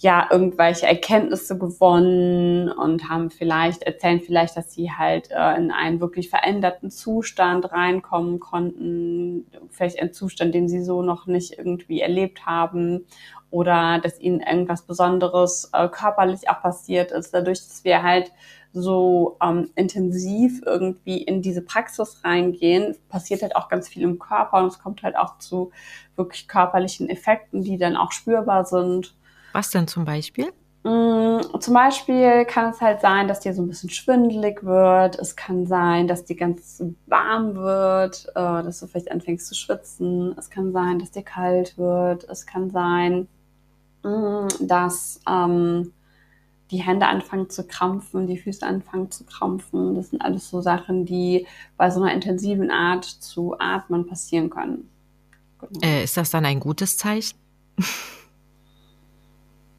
ja 0.06 0.28
irgendwelche 0.30 0.86
Erkenntnisse 0.86 1.58
gewonnen 1.58 2.70
und 2.72 3.10
haben 3.10 3.32
vielleicht 3.32 3.82
erzählen 3.82 4.22
vielleicht, 4.22 4.56
dass 4.56 4.72
sie 4.72 4.92
halt 4.92 5.32
äh, 5.32 5.58
in 5.58 5.72
einen 5.72 6.00
wirklich 6.00 6.30
veränderten 6.30 6.92
Zustand 6.92 7.72
reinkommen 7.72 8.40
konnten, 8.40 9.48
vielleicht 9.72 10.00
einen 10.00 10.14
Zustand, 10.14 10.54
den 10.54 10.70
sie 10.70 10.84
so 10.84 11.02
noch 11.02 11.26
nicht 11.26 11.58
irgendwie 11.58 12.02
erlebt 12.02 12.46
haben. 12.46 13.08
Oder 13.50 14.00
dass 14.00 14.20
ihnen 14.20 14.42
irgendwas 14.42 14.84
Besonderes 14.84 15.72
äh, 15.74 15.88
körperlich 15.88 16.50
auch 16.50 16.62
passiert 16.62 17.12
ist, 17.12 17.34
dadurch, 17.34 17.60
dass 17.60 17.84
wir 17.84 18.04
halt 18.04 18.32
so 18.74 19.38
ähm, 19.42 19.72
intensiv 19.76 20.62
irgendwie 20.68 21.24
in 21.24 21.42
diese 21.42 21.64
Praxis 21.64 22.22
reingehen, 22.24 22.96
passiert 23.10 23.42
halt 23.42 23.56
auch 23.56 23.70
ganz 23.70 23.88
viel 23.88 24.04
im 24.04 24.20
Körper. 24.20 24.60
Und 24.60 24.68
es 24.68 24.78
kommt 24.78 25.02
halt 25.02 25.18
auch 25.18 25.40
zu 25.40 25.72
wirklich 26.16 26.48
körperlichen 26.48 27.10
Effekten, 27.10 27.64
die 27.64 27.80
dann 27.80 27.98
auch 27.98 28.12
spürbar 28.12 28.66
sind. 28.66 29.16
Was 29.56 29.70
denn 29.70 29.88
zum 29.88 30.04
Beispiel? 30.04 30.52
Mm, 30.84 31.40
zum 31.62 31.74
Beispiel 31.74 32.44
kann 32.44 32.72
es 32.72 32.82
halt 32.82 33.00
sein, 33.00 33.30
dass 33.30 33.40
dir 33.40 33.54
so 33.54 33.62
ein 33.62 33.70
bisschen 33.70 33.90
schwindelig 33.90 34.66
wird. 34.66 35.18
Es 35.18 35.38
kann 35.38 35.66
sein, 35.66 36.10
dass 36.10 36.26
dir 36.26 36.36
ganz 36.36 36.84
warm 37.06 37.56
wird, 37.56 38.28
äh, 38.32 38.34
dass 38.34 38.82
du 38.82 38.88
vielleicht 38.88 39.10
anfängst 39.10 39.48
zu 39.48 39.56
schwitzen. 39.56 40.36
Es 40.38 40.50
kann 40.50 40.74
sein, 40.74 41.00
dass 41.00 41.12
dir 41.12 41.24
kalt 41.24 41.78
wird. 41.78 42.26
Es 42.26 42.46
kann 42.46 42.70
sein, 42.70 43.30
mm, 44.04 44.48
dass 44.60 45.22
ähm, 45.26 45.94
die 46.70 46.82
Hände 46.82 47.08
anfangen 47.08 47.50
zu 47.50 47.66
krampfen, 47.66 48.28
die 48.28 48.38
Füße 48.38 48.66
anfangen 48.66 49.10
zu 49.10 49.24
krampfen. 49.24 49.96
Das 49.96 50.10
sind 50.10 50.22
alles 50.22 50.50
so 50.50 50.60
Sachen, 50.60 51.06
die 51.06 51.48
bei 51.78 51.90
so 51.92 52.04
einer 52.04 52.14
intensiven 52.14 52.72
Art 52.72 53.06
zu 53.06 53.58
atmen 53.58 54.06
passieren 54.06 54.50
können. 54.50 54.90
Äh, 55.82 56.04
ist 56.04 56.18
das 56.18 56.30
dann 56.30 56.46
ein 56.46 56.60
gutes 56.60 56.98
Zeichen? 56.98 57.38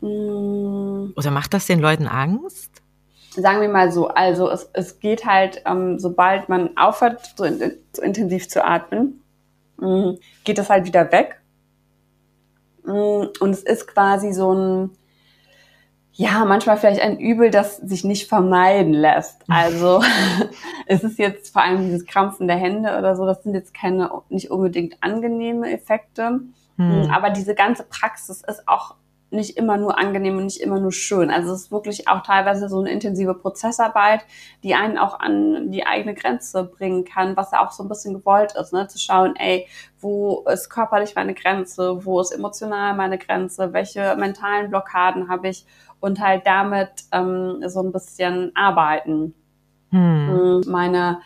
Mm. 0.07 1.13
Oder 1.17 1.31
macht 1.31 1.55
das 1.55 1.67
den 1.67 1.81
Leuten 1.81 2.07
Angst? 2.07 2.83
Sagen 3.31 3.61
wir 3.61 3.69
mal 3.69 3.93
so, 3.93 4.09
also 4.09 4.49
es, 4.51 4.71
es 4.73 5.01
geht 5.01 5.27
halt, 5.27 5.63
ähm, 5.67 5.99
sobald 5.99 6.49
man 6.49 6.77
aufhört, 6.77 7.35
so, 7.37 7.45
in, 7.45 7.75
so, 7.93 8.03
intensiv 8.03 8.49
zu 8.49 8.65
atmen, 8.65 9.23
mm, 9.79 10.13
geht 10.45 10.59
das 10.59 10.71
halt 10.71 10.87
wieder 10.87 11.11
weg. 11.13 11.41
Mm, 12.85 13.25
und 13.41 13.51
es 13.51 13.63
ist 13.63 13.89
quasi 13.89 14.33
so 14.33 14.55
ein, 14.55 14.91
ja, 16.13 16.47
manchmal 16.47 16.79
vielleicht 16.79 17.03
ein 17.03 17.19
Übel, 17.19 17.51
das 17.51 17.77
sich 17.77 18.05
nicht 18.05 18.29
vermeiden 18.29 18.95
lässt. 18.95 19.43
Also 19.49 20.03
es 20.87 21.05
ist 21.05 21.19
jetzt 21.19 21.53
vor 21.53 21.63
allem 21.63 21.83
dieses 21.83 22.07
Krampfen 22.07 22.47
der 22.47 22.57
Hände 22.57 22.97
oder 22.97 23.17
so, 23.17 23.27
das 23.27 23.43
sind 23.43 23.55
jetzt 23.55 23.75
keine 23.75 24.11
nicht 24.31 24.51
unbedingt 24.51 24.97
angenehme 25.03 25.71
Effekte. 25.73 26.41
Hm. 26.77 27.11
Aber 27.11 27.31
diese 27.31 27.55
ganze 27.55 27.85
Praxis 27.85 28.43
ist 28.43 28.67
auch 28.69 28.95
nicht 29.31 29.57
immer 29.57 29.77
nur 29.77 29.99
angenehm 29.99 30.37
und 30.37 30.45
nicht 30.45 30.61
immer 30.61 30.79
nur 30.79 30.93
schön. 30.93 31.31
Also 31.31 31.53
es 31.53 31.63
ist 31.63 31.73
wirklich 31.73 32.09
auch 32.09 32.23
teilweise 32.23 32.69
so 32.69 32.79
eine 32.79 32.91
intensive 32.91 33.35
Prozessarbeit, 33.35 34.25
die 34.63 34.75
einen 34.75 34.99
auch 34.99 35.19
an 35.19 35.71
die 35.71 35.85
eigene 35.87 36.15
Grenze 36.15 36.65
bringen 36.65 37.05
kann, 37.05 37.37
was 37.37 37.51
ja 37.51 37.65
auch 37.65 37.73
so 37.73 37.83
ein 37.83 37.89
bisschen 37.89 38.15
gewollt 38.15 38.55
ist, 38.59 38.73
ne? 38.73 38.87
zu 38.87 38.99
schauen, 38.99 39.35
ey, 39.37 39.67
wo 40.01 40.45
ist 40.49 40.71
körperlich 40.71 41.15
meine 41.15 41.35
Grenze, 41.35 42.05
wo 42.05 42.21
ist 42.21 42.31
emotional 42.31 42.95
meine 42.95 43.19
Grenze, 43.19 43.73
welche 43.73 44.15
mentalen 44.17 44.71
Blockaden 44.71 45.29
habe 45.29 45.49
ich 45.49 45.67
und 46.01 46.21
halt 46.21 46.47
damit 46.47 46.91
ähm, 47.13 47.63
so 47.67 47.83
ein 47.83 47.93
bisschen 47.93 48.53
arbeiten. 48.55 49.35
Hm. 49.91 50.63
Meine 50.67 51.21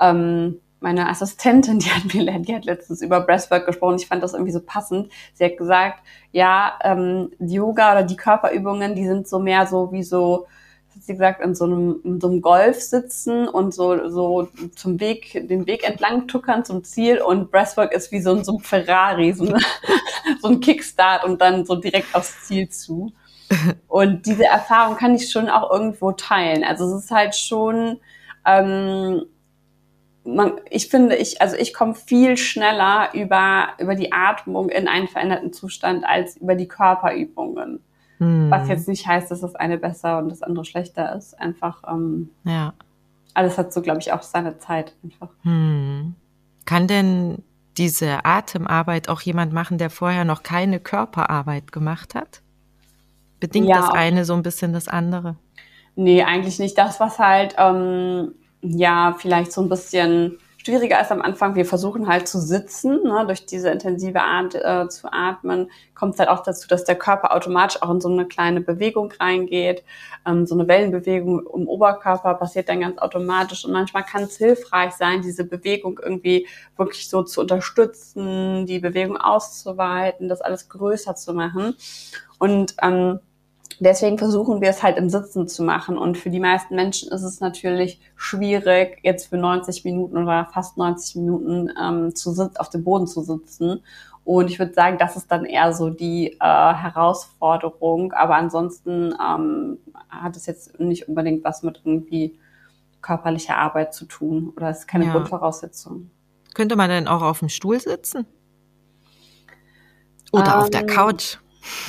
ähm, 0.00 0.60
meine 0.82 1.08
Assistentin, 1.08 1.78
die 1.78 1.90
hat 1.90 2.12
mir 2.12 2.38
die 2.40 2.54
hat 2.54 2.64
letztens 2.64 3.02
über 3.02 3.20
Breathwork 3.20 3.66
gesprochen. 3.66 3.96
Ich 3.96 4.06
fand 4.06 4.22
das 4.22 4.34
irgendwie 4.34 4.52
so 4.52 4.60
passend. 4.60 5.10
Sie 5.34 5.44
hat 5.44 5.56
gesagt, 5.56 6.02
ja, 6.32 6.78
ähm, 6.82 7.30
Yoga 7.38 7.92
oder 7.92 8.02
die 8.02 8.16
Körperübungen, 8.16 8.94
die 8.94 9.06
sind 9.06 9.28
so 9.28 9.38
mehr 9.38 9.66
so 9.66 9.92
wie 9.92 10.02
so, 10.02 10.46
hat 10.94 11.02
sie 11.02 11.12
gesagt, 11.12 11.42
in 11.42 11.54
so 11.54 11.64
einem, 11.64 12.00
in 12.04 12.20
so 12.20 12.28
einem 12.28 12.42
Golf 12.42 12.80
sitzen 12.80 13.48
und 13.48 13.72
so, 13.72 14.08
so 14.08 14.48
zum 14.74 15.00
Weg, 15.00 15.46
den 15.48 15.66
Weg 15.66 15.88
entlang 15.88 16.28
tuckern 16.28 16.64
zum 16.64 16.84
Ziel 16.84 17.20
und 17.20 17.50
Breathwork 17.50 17.92
ist 17.92 18.12
wie 18.12 18.20
so, 18.20 18.34
ein, 18.34 18.44
so 18.44 18.56
ein 18.58 18.60
Ferrari, 18.60 19.32
so, 19.32 19.46
eine, 19.46 19.58
so 20.42 20.48
ein 20.48 20.60
Kickstart 20.60 21.24
und 21.24 21.40
dann 21.40 21.64
so 21.64 21.76
direkt 21.76 22.14
aufs 22.14 22.46
Ziel 22.46 22.68
zu. 22.68 23.12
Und 23.86 24.26
diese 24.26 24.46
Erfahrung 24.46 24.96
kann 24.96 25.14
ich 25.14 25.30
schon 25.30 25.48
auch 25.48 25.70
irgendwo 25.70 26.12
teilen. 26.12 26.64
Also 26.64 26.86
es 26.86 27.04
ist 27.04 27.10
halt 27.10 27.34
schon, 27.34 27.98
ähm, 28.46 29.26
man, 30.24 30.60
ich 30.70 30.88
finde, 30.88 31.16
ich, 31.16 31.40
also 31.40 31.56
ich 31.56 31.74
komme 31.74 31.94
viel 31.94 32.36
schneller 32.36 33.10
über, 33.14 33.68
über 33.78 33.94
die 33.94 34.12
Atmung 34.12 34.68
in 34.68 34.88
einen 34.88 35.08
veränderten 35.08 35.52
Zustand 35.52 36.04
als 36.04 36.36
über 36.36 36.54
die 36.54 36.68
Körperübungen. 36.68 37.80
Hm. 38.18 38.50
Was 38.50 38.68
jetzt 38.68 38.88
nicht 38.88 39.06
heißt, 39.06 39.30
dass 39.30 39.40
das 39.40 39.56
eine 39.56 39.78
besser 39.78 40.18
und 40.18 40.28
das 40.28 40.42
andere 40.42 40.64
schlechter 40.64 41.16
ist. 41.16 41.38
Einfach, 41.40 41.82
ähm, 41.88 42.30
ja. 42.44 42.72
alles 43.34 43.58
hat 43.58 43.72
so, 43.72 43.82
glaube 43.82 44.00
ich, 44.00 44.12
auch 44.12 44.22
seine 44.22 44.58
Zeit 44.58 44.94
einfach. 45.02 45.30
Hm. 45.42 46.14
Kann 46.64 46.86
denn 46.86 47.42
diese 47.76 48.24
Atemarbeit 48.24 49.08
auch 49.08 49.22
jemand 49.22 49.52
machen, 49.52 49.78
der 49.78 49.90
vorher 49.90 50.24
noch 50.24 50.42
keine 50.42 50.78
Körperarbeit 50.78 51.72
gemacht 51.72 52.14
hat? 52.14 52.42
Bedingt 53.40 53.66
ja. 53.66 53.80
das 53.80 53.90
eine 53.90 54.24
so 54.24 54.34
ein 54.34 54.44
bisschen 54.44 54.72
das 54.72 54.86
andere? 54.86 55.36
Nee, 55.96 56.22
eigentlich 56.22 56.60
nicht. 56.60 56.78
Das, 56.78 57.00
was 57.00 57.18
halt 57.18 57.56
ähm, 57.58 58.34
ja 58.62 59.14
vielleicht 59.18 59.52
so 59.52 59.60
ein 59.60 59.68
bisschen 59.68 60.38
schwieriger 60.64 61.00
ist 61.00 61.10
am 61.10 61.22
Anfang. 61.22 61.54
Wir 61.54 61.66
versuchen 61.66 62.06
halt 62.06 62.28
zu 62.28 62.40
sitzen, 62.40 63.02
ne? 63.02 63.24
durch 63.26 63.46
diese 63.46 63.70
intensive 63.70 64.22
Art 64.22 64.54
äh, 64.54 64.88
zu 64.88 65.12
atmen, 65.12 65.70
kommt 65.94 66.14
es 66.14 66.20
halt 66.20 66.28
auch 66.28 66.42
dazu, 66.42 66.68
dass 66.68 66.84
der 66.84 66.94
Körper 66.96 67.34
automatisch 67.34 67.82
auch 67.82 67.90
in 67.90 68.00
so 68.00 68.08
eine 68.08 68.26
kleine 68.26 68.60
Bewegung 68.60 69.12
reingeht. 69.18 69.82
Ähm, 70.26 70.46
so 70.46 70.54
eine 70.54 70.68
Wellenbewegung 70.68 71.46
im 71.52 71.66
Oberkörper 71.66 72.34
passiert 72.34 72.68
dann 72.68 72.80
ganz 72.80 72.98
automatisch 72.98 73.64
und 73.64 73.72
manchmal 73.72 74.04
kann 74.04 74.22
es 74.22 74.36
hilfreich 74.36 74.92
sein, 74.92 75.22
diese 75.22 75.44
Bewegung 75.44 75.98
irgendwie 76.02 76.46
wirklich 76.76 77.08
so 77.08 77.22
zu 77.22 77.40
unterstützen, 77.40 78.66
die 78.66 78.78
Bewegung 78.78 79.16
auszuweiten, 79.16 80.28
das 80.28 80.40
alles 80.40 80.68
größer 80.68 81.16
zu 81.16 81.34
machen. 81.34 81.74
Und 82.38 82.74
ähm, 82.82 83.20
Deswegen 83.80 84.18
versuchen 84.18 84.60
wir 84.60 84.70
es 84.70 84.82
halt 84.82 84.96
im 84.98 85.08
Sitzen 85.08 85.48
zu 85.48 85.62
machen. 85.62 85.98
Und 85.98 86.18
für 86.18 86.30
die 86.30 86.40
meisten 86.40 86.74
Menschen 86.74 87.10
ist 87.10 87.22
es 87.22 87.40
natürlich 87.40 88.00
schwierig, 88.16 88.98
jetzt 89.02 89.28
für 89.28 89.36
90 89.36 89.84
Minuten 89.84 90.16
oder 90.18 90.48
fast 90.52 90.76
90 90.76 91.16
Minuten 91.16 91.70
ähm, 91.80 92.14
zu 92.14 92.32
sitz 92.32 92.56
auf 92.56 92.70
dem 92.70 92.84
Boden 92.84 93.06
zu 93.06 93.22
sitzen. 93.22 93.82
Und 94.24 94.50
ich 94.50 94.58
würde 94.58 94.72
sagen, 94.72 94.98
das 94.98 95.16
ist 95.16 95.30
dann 95.32 95.44
eher 95.44 95.72
so 95.72 95.90
die 95.90 96.32
äh, 96.32 96.38
Herausforderung. 96.40 98.12
Aber 98.12 98.36
ansonsten 98.36 99.14
ähm, 99.20 99.78
hat 100.08 100.36
es 100.36 100.46
jetzt 100.46 100.78
nicht 100.78 101.08
unbedingt 101.08 101.44
was 101.44 101.62
mit 101.62 101.80
irgendwie 101.84 102.38
körperlicher 103.00 103.56
Arbeit 103.56 103.94
zu 103.94 104.04
tun. 104.06 104.52
Oder 104.56 104.70
es 104.70 104.80
ist 104.80 104.86
keine 104.86 105.06
ja. 105.06 105.12
Grundvoraussetzung. 105.12 106.10
Könnte 106.54 106.76
man 106.76 106.90
denn 106.90 107.08
auch 107.08 107.22
auf 107.22 107.40
dem 107.40 107.48
Stuhl 107.48 107.80
sitzen? 107.80 108.26
Oder 110.32 110.54
ähm, 110.54 110.60
auf 110.60 110.70
der 110.70 110.82
ähm, 110.82 110.86
Couch? 110.86 111.38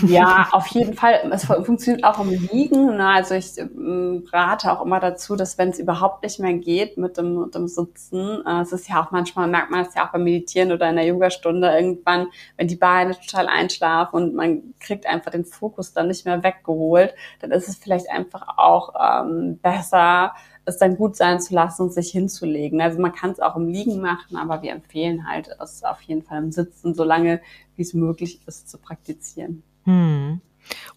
Ja, 0.06 0.50
auf 0.51 0.68
jeden 0.68 0.94
Fall. 0.94 1.30
Es 1.32 1.46
funktioniert 1.46 2.03
auch 2.03 2.20
im 2.20 2.30
Liegen. 2.30 2.98
Ne? 2.98 3.08
Also 3.08 3.36
ich 3.36 3.58
ähm, 3.58 4.27
rate 4.32 4.72
auch 4.72 4.84
immer 4.86 5.00
dazu, 5.00 5.36
dass 5.36 5.58
wenn 5.58 5.70
es 5.70 5.80
überhaupt 5.80 6.24
nicht 6.24 6.39
mehr 6.39 6.53
geht 6.53 6.98
mit 6.98 7.18
dem, 7.18 7.42
mit 7.42 7.56
dem 7.56 7.68
Sitzen, 7.68 8.44
äh, 8.46 8.62
es 8.62 8.72
ist 8.72 8.88
ja 8.89 9.03
auch 9.03 9.12
manchmal, 9.12 9.48
merkt 9.48 9.72
man 9.72 9.86
es 9.86 9.96
ja 9.96 10.06
auch 10.06 10.12
beim 10.12 10.24
Meditieren 10.24 10.72
oder 10.72 10.89
in 10.89 10.96
der 10.96 11.06
Yogastunde 11.06 11.72
irgendwann, 11.72 12.27
wenn 12.58 12.68
die 12.68 12.75
Beine 12.75 13.18
total 13.20 13.48
einschlafen 13.48 14.15
und 14.15 14.36
man 14.36 14.74
kriegt 14.80 15.06
einfach 15.08 15.32
den 15.32 15.46
Fokus 15.46 15.94
dann 15.94 16.08
nicht 16.08 16.25
mehr 16.25 16.44
weggeholt, 16.44 17.13
dann 17.39 17.51
ist 17.51 17.68
es 17.68 17.77
vielleicht 17.77 18.10
einfach 18.10 18.46
auch 18.58 18.94
ähm, 19.00 19.60
besser, 19.62 20.34
es 20.65 20.77
dann 20.77 20.96
gut 20.96 21.15
sein 21.15 21.39
zu 21.39 21.53
lassen 21.53 21.84
und 21.84 21.93
sich 21.93 22.12
hinzulegen. 22.12 22.82
Also 22.82 23.00
man 23.00 23.13
kann 23.13 23.32
es 23.32 23.39
auch 23.39 23.55
im 23.55 23.67
Liegen 23.67 24.00
machen, 24.00 24.38
aber 24.38 24.62
wir 24.62 24.72
empfehlen 24.72 25.27
halt, 25.27 25.50
es 25.62 25.84
auf 25.84 26.01
jeden 26.01 26.24
Fall 26.24 26.41
im 26.41 26.51
Sitzen, 26.51 26.93
solange 26.93 27.41
wie 27.75 27.82
es 27.82 27.93
möglich 27.93 28.39
ist, 28.48 28.70
zu 28.70 28.77
praktizieren. 28.77 29.63
Hm. 29.84 30.41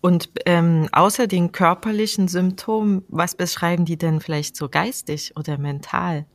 Und 0.01 0.31
ähm, 0.47 0.89
außer 0.93 1.27
den 1.27 1.51
körperlichen 1.51 2.29
Symptomen, 2.29 3.05
was 3.09 3.35
beschreiben 3.35 3.85
die 3.85 3.97
denn 3.97 4.21
vielleicht 4.21 4.55
so 4.55 4.69
geistig 4.69 5.37
oder 5.37 5.59
mental? 5.59 6.27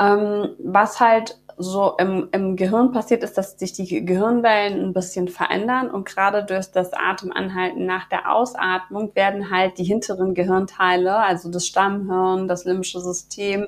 Ähm, 0.00 0.56
was 0.58 0.98
halt 0.98 1.38
so 1.60 1.94
im, 1.98 2.28
im 2.32 2.56
Gehirn 2.56 2.90
passiert, 2.92 3.22
ist, 3.22 3.36
dass 3.36 3.58
sich 3.58 3.72
die 3.72 4.04
Gehirnwellen 4.04 4.82
ein 4.82 4.92
bisschen 4.92 5.28
verändern 5.28 5.90
und 5.90 6.06
gerade 6.06 6.44
durch 6.44 6.70
das 6.70 6.92
Atemanhalten 6.92 7.86
nach 7.86 8.08
der 8.08 8.32
Ausatmung 8.32 9.14
werden 9.14 9.50
halt 9.50 9.78
die 9.78 9.84
hinteren 9.84 10.34
Gehirnteile, 10.34 11.16
also 11.16 11.50
das 11.50 11.66
Stammhirn, 11.66 12.48
das 12.48 12.64
limbische 12.64 13.00
System, 13.00 13.66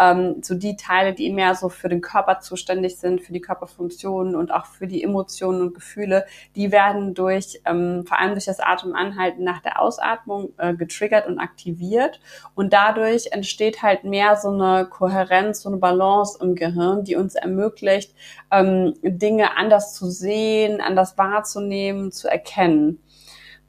ähm, 0.00 0.36
so 0.42 0.54
die 0.54 0.76
Teile, 0.76 1.12
die 1.12 1.30
mehr 1.30 1.54
so 1.54 1.68
für 1.68 1.90
den 1.90 2.00
Körper 2.00 2.40
zuständig 2.40 2.96
sind, 2.96 3.20
für 3.20 3.32
die 3.32 3.40
Körperfunktionen 3.40 4.34
und 4.34 4.50
auch 4.50 4.64
für 4.64 4.86
die 4.86 5.04
Emotionen 5.04 5.60
und 5.60 5.74
Gefühle, 5.74 6.24
die 6.56 6.72
werden 6.72 7.12
durch, 7.12 7.60
ähm, 7.66 8.04
vor 8.06 8.18
allem 8.18 8.32
durch 8.32 8.46
das 8.46 8.60
Atemanhalten 8.60 9.44
nach 9.44 9.60
der 9.60 9.80
Ausatmung 9.80 10.54
äh, 10.56 10.74
getriggert 10.74 11.26
und 11.26 11.38
aktiviert. 11.38 12.20
Und 12.54 12.72
dadurch 12.72 13.28
entsteht 13.32 13.82
halt 13.82 14.04
mehr 14.04 14.36
so 14.36 14.48
eine 14.48 14.86
Kohärenz, 14.86 15.62
so 15.62 15.68
eine 15.68 15.78
Balance 15.78 16.38
im 16.40 16.54
Gehirn, 16.54 17.04
die 17.04 17.16
uns 17.16 17.34
ermöglicht, 17.34 18.14
ähm, 18.50 18.94
Dinge 19.02 19.56
anders 19.56 19.94
zu 19.94 20.10
sehen, 20.10 20.80
anders 20.80 21.18
wahrzunehmen, 21.18 22.10
zu 22.10 22.28
erkennen. 22.28 23.00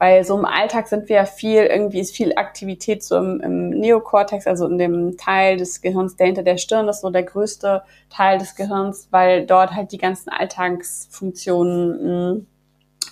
Weil 0.02 0.24
so 0.24 0.36
im 0.36 0.46
Alltag 0.46 0.88
sind 0.88 1.10
wir 1.10 1.18
ja 1.18 1.26
viel, 1.26 1.64
irgendwie 1.64 2.00
ist 2.00 2.16
viel 2.16 2.34
Aktivität 2.36 3.04
so 3.04 3.18
im, 3.18 3.40
im 3.40 3.70
Neokortex, 3.70 4.48
also 4.48 4.66
in 4.66 4.80
dem 4.80 5.16
Teil 5.16 5.58
des 5.58 5.80
Gehirns, 5.80 6.16
der 6.16 6.26
hinter 6.26 6.42
der 6.42 6.58
Stirn 6.58 6.88
ist, 6.88 7.02
so 7.02 7.12
der 7.12 7.22
größte 7.22 7.84
Teil 8.10 8.40
des 8.40 8.56
Gehirns, 8.56 9.10
weil 9.12 9.46
dort 9.46 9.76
halt 9.76 9.92
die 9.92 10.00
ganzen 10.00 10.32
Alltagsfunktionen 10.32 12.34
mh, 12.34 12.42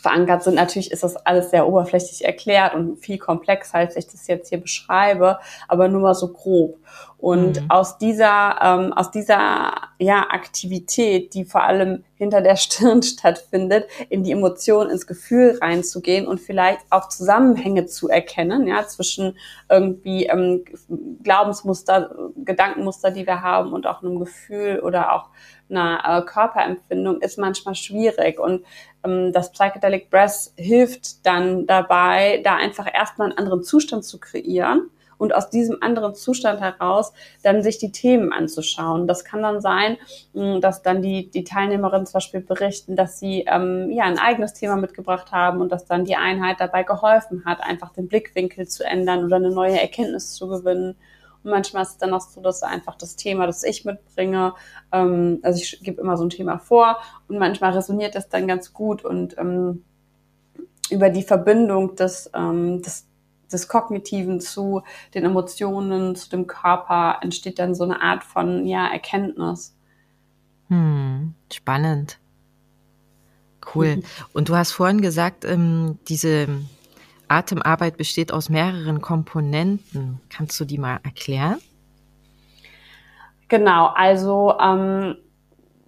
verankert 0.01 0.41
sind. 0.41 0.55
Natürlich 0.55 0.89
ist 0.89 1.03
das 1.03 1.15
alles 1.15 1.51
sehr 1.51 1.67
oberflächlich 1.67 2.25
erklärt 2.25 2.73
und 2.73 2.97
viel 2.97 3.19
komplexer, 3.19 3.77
als 3.77 3.95
ich 3.95 4.07
das 4.07 4.25
jetzt 4.25 4.49
hier 4.49 4.59
beschreibe, 4.59 5.37
aber 5.67 5.89
nur 5.89 6.01
mal 6.01 6.15
so 6.15 6.29
grob. 6.29 6.79
Und 7.19 7.61
mhm. 7.61 7.69
aus 7.69 7.97
dieser, 7.97 8.59
ähm, 8.61 8.93
aus 8.93 9.11
dieser 9.11 9.73
ja, 9.97 10.27
Aktivität, 10.29 11.33
die 11.33 11.43
vor 11.43 11.63
allem 11.63 12.05
hinter 12.15 12.41
der 12.41 12.55
Stirn 12.55 13.03
stattfindet, 13.03 13.89
in 14.09 14.23
die 14.23 14.31
Emotion, 14.31 14.89
ins 14.89 15.05
Gefühl 15.05 15.57
reinzugehen 15.61 16.27
und 16.27 16.39
vielleicht 16.39 16.79
auch 16.89 17.09
Zusammenhänge 17.09 17.87
zu 17.87 18.07
erkennen, 18.07 18.67
ja, 18.67 18.87
zwischen 18.87 19.37
irgendwie 19.69 20.27
ähm, 20.27 20.63
Glaubensmuster, 21.21 22.15
Gedankenmuster, 22.37 23.11
die 23.11 23.27
wir 23.27 23.41
haben 23.41 23.73
und 23.73 23.85
auch 23.85 24.01
einem 24.01 24.19
Gefühl 24.19 24.79
oder 24.79 25.13
auch 25.13 25.25
einer 25.69 26.01
äh, 26.05 26.25
Körperempfindung, 26.25 27.19
ist 27.19 27.37
manchmal 27.37 27.75
schwierig. 27.75 28.39
Und 28.39 28.63
ähm, 29.03 29.33
das 29.33 29.51
Psychedelic 29.51 30.09
Breath 30.09 30.51
hilft 30.55 31.25
dann 31.25 31.67
dabei, 31.67 32.39
da 32.45 32.55
einfach 32.55 32.87
erstmal 32.91 33.29
einen 33.29 33.37
anderen 33.37 33.61
Zustand 33.61 34.05
zu 34.05 34.21
kreieren 34.21 34.89
und 35.19 35.35
aus 35.35 35.51
diesem 35.51 35.83
anderen 35.83 36.15
Zustand 36.15 36.61
heraus 36.61 37.13
dann 37.43 37.61
sich 37.61 37.77
die 37.77 37.91
Themen 37.91 38.33
anzuschauen. 38.33 39.05
Das 39.05 39.23
kann 39.23 39.43
dann 39.43 39.61
sein, 39.61 39.97
dass 40.33 40.81
dann 40.81 41.03
die, 41.03 41.29
die 41.29 41.43
Teilnehmerinnen 41.43 42.07
zum 42.07 42.13
Beispiel 42.13 42.41
berichten, 42.41 42.95
dass 42.95 43.19
sie 43.19 43.45
ähm, 43.47 43.91
ja 43.91 44.05
ein 44.05 44.17
eigenes 44.17 44.53
Thema 44.53 44.77
mitgebracht 44.77 45.31
haben 45.31 45.61
und 45.61 45.71
dass 45.71 45.85
dann 45.85 46.05
die 46.05 46.15
Einheit 46.15 46.59
dabei 46.59 46.83
geholfen 46.83 47.43
hat, 47.45 47.61
einfach 47.61 47.91
den 47.91 48.07
Blickwinkel 48.07 48.67
zu 48.67 48.83
ändern 48.83 49.25
oder 49.25 49.35
eine 49.35 49.51
neue 49.51 49.79
Erkenntnis 49.79 50.33
zu 50.33 50.47
gewinnen. 50.47 50.95
Und 51.43 51.51
manchmal 51.51 51.83
ist 51.83 51.91
es 51.91 51.97
dann 51.97 52.13
auch 52.13 52.21
so, 52.21 52.41
dass 52.41 52.63
einfach 52.63 52.95
das 52.95 53.15
Thema, 53.15 53.45
das 53.45 53.63
ich 53.63 53.85
mitbringe, 53.85 54.53
ähm, 54.91 55.39
also 55.43 55.61
ich 55.61 55.81
gebe 55.83 56.01
immer 56.01 56.17
so 56.17 56.23
ein 56.23 56.29
Thema 56.29 56.59
vor 56.59 56.97
und 57.27 57.37
manchmal 57.37 57.73
resoniert 57.73 58.15
das 58.15 58.29
dann 58.29 58.47
ganz 58.47 58.73
gut 58.73 59.03
und 59.03 59.37
ähm, 59.37 59.83
über 60.89 61.09
die 61.09 61.23
Verbindung 61.23 61.95
des, 61.95 62.31
ähm, 62.33 62.81
des 62.81 63.08
des 63.51 63.67
Kognitiven 63.67 64.39
zu 64.39 64.83
den 65.13 65.25
Emotionen, 65.25 66.15
zu 66.15 66.29
dem 66.29 66.47
Körper 66.47 67.19
entsteht 67.21 67.59
dann 67.59 67.75
so 67.75 67.83
eine 67.83 68.01
Art 68.01 68.23
von 68.23 68.65
ja, 68.65 68.87
Erkenntnis. 68.87 69.75
Hm, 70.67 71.33
spannend. 71.51 72.19
Cool. 73.73 74.01
Und 74.33 74.49
du 74.49 74.55
hast 74.55 74.71
vorhin 74.71 75.01
gesagt, 75.01 75.45
ähm, 75.45 75.99
diese 76.07 76.47
Atemarbeit 77.27 77.97
besteht 77.97 78.31
aus 78.31 78.49
mehreren 78.49 79.01
Komponenten. 79.01 80.19
Kannst 80.29 80.59
du 80.59 80.65
die 80.65 80.77
mal 80.77 80.99
erklären? 81.03 81.59
Genau, 83.47 83.87
also 83.87 84.53
ähm, 84.59 85.15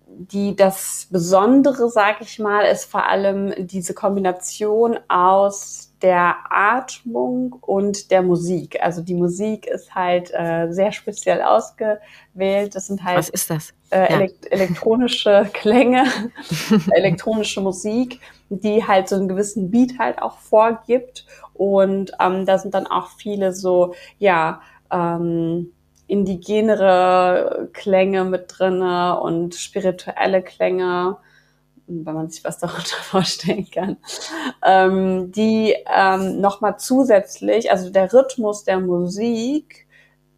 die 0.08 0.56
das 0.56 1.08
Besondere, 1.10 1.89
sag 1.89 2.22
ich 2.22 2.39
mal, 2.39 2.62
ist 2.63 2.86
vor 2.86 3.06
allem 3.08 3.53
diese 3.68 3.94
Kombination 3.94 4.98
aus 5.08 5.90
der 6.01 6.36
Atmung 6.50 7.53
und 7.62 8.12
der 8.12 8.22
Musik. 8.22 8.81
Also 8.81 9.01
die 9.01 9.13
Musik 9.13 9.67
ist 9.67 9.93
halt 9.93 10.31
äh, 10.34 10.72
sehr 10.72 10.91
speziell 10.91 11.41
ausgewählt. 11.41 12.75
Das 12.75 12.88
sind 12.88 13.03
halt 13.03 13.17
Was 13.17 13.29
ist 13.29 13.50
das? 13.50 13.74
Äh, 13.91 14.00
ja. 14.00 14.05
elekt 14.17 14.51
elektronische 14.51 15.50
Klänge, 15.53 16.05
elektronische 16.91 17.62
Musik, 17.62 18.20
die 18.50 18.86
halt 18.86 19.10
so 19.10 19.15
einen 19.15 19.27
gewissen 19.27 19.70
Beat 19.70 20.00
halt 20.00 20.22
auch 20.22 20.38
vorgibt. 20.38 21.25
Und 21.53 22.12
ähm, 22.20 22.46
da 22.46 22.58
sind 22.58 22.74
dann 22.74 22.88
auch 22.88 23.10
viele 23.17 23.53
so, 23.53 23.93
ja, 24.17 24.62
ähm, 24.91 25.72
indigenere 26.08 27.70
Klänge 27.72 28.25
mit 28.25 28.46
drinne 28.48 29.20
und 29.22 29.55
spirituelle 29.55 30.41
Klänge 30.41 31.17
wenn 32.05 32.15
man 32.15 32.29
sich 32.29 32.43
was 32.43 32.60
darunter 32.60 32.95
vorstellen 33.03 33.67
kann, 33.69 33.98
ähm, 34.65 35.31
die 35.31 35.75
ähm, 35.93 36.41
nochmal 36.41 36.77
zusätzlich, 36.77 37.71
also 37.71 37.89
der 37.89 38.13
Rhythmus 38.13 38.63
der 38.63 38.79
Musik, 38.79 39.88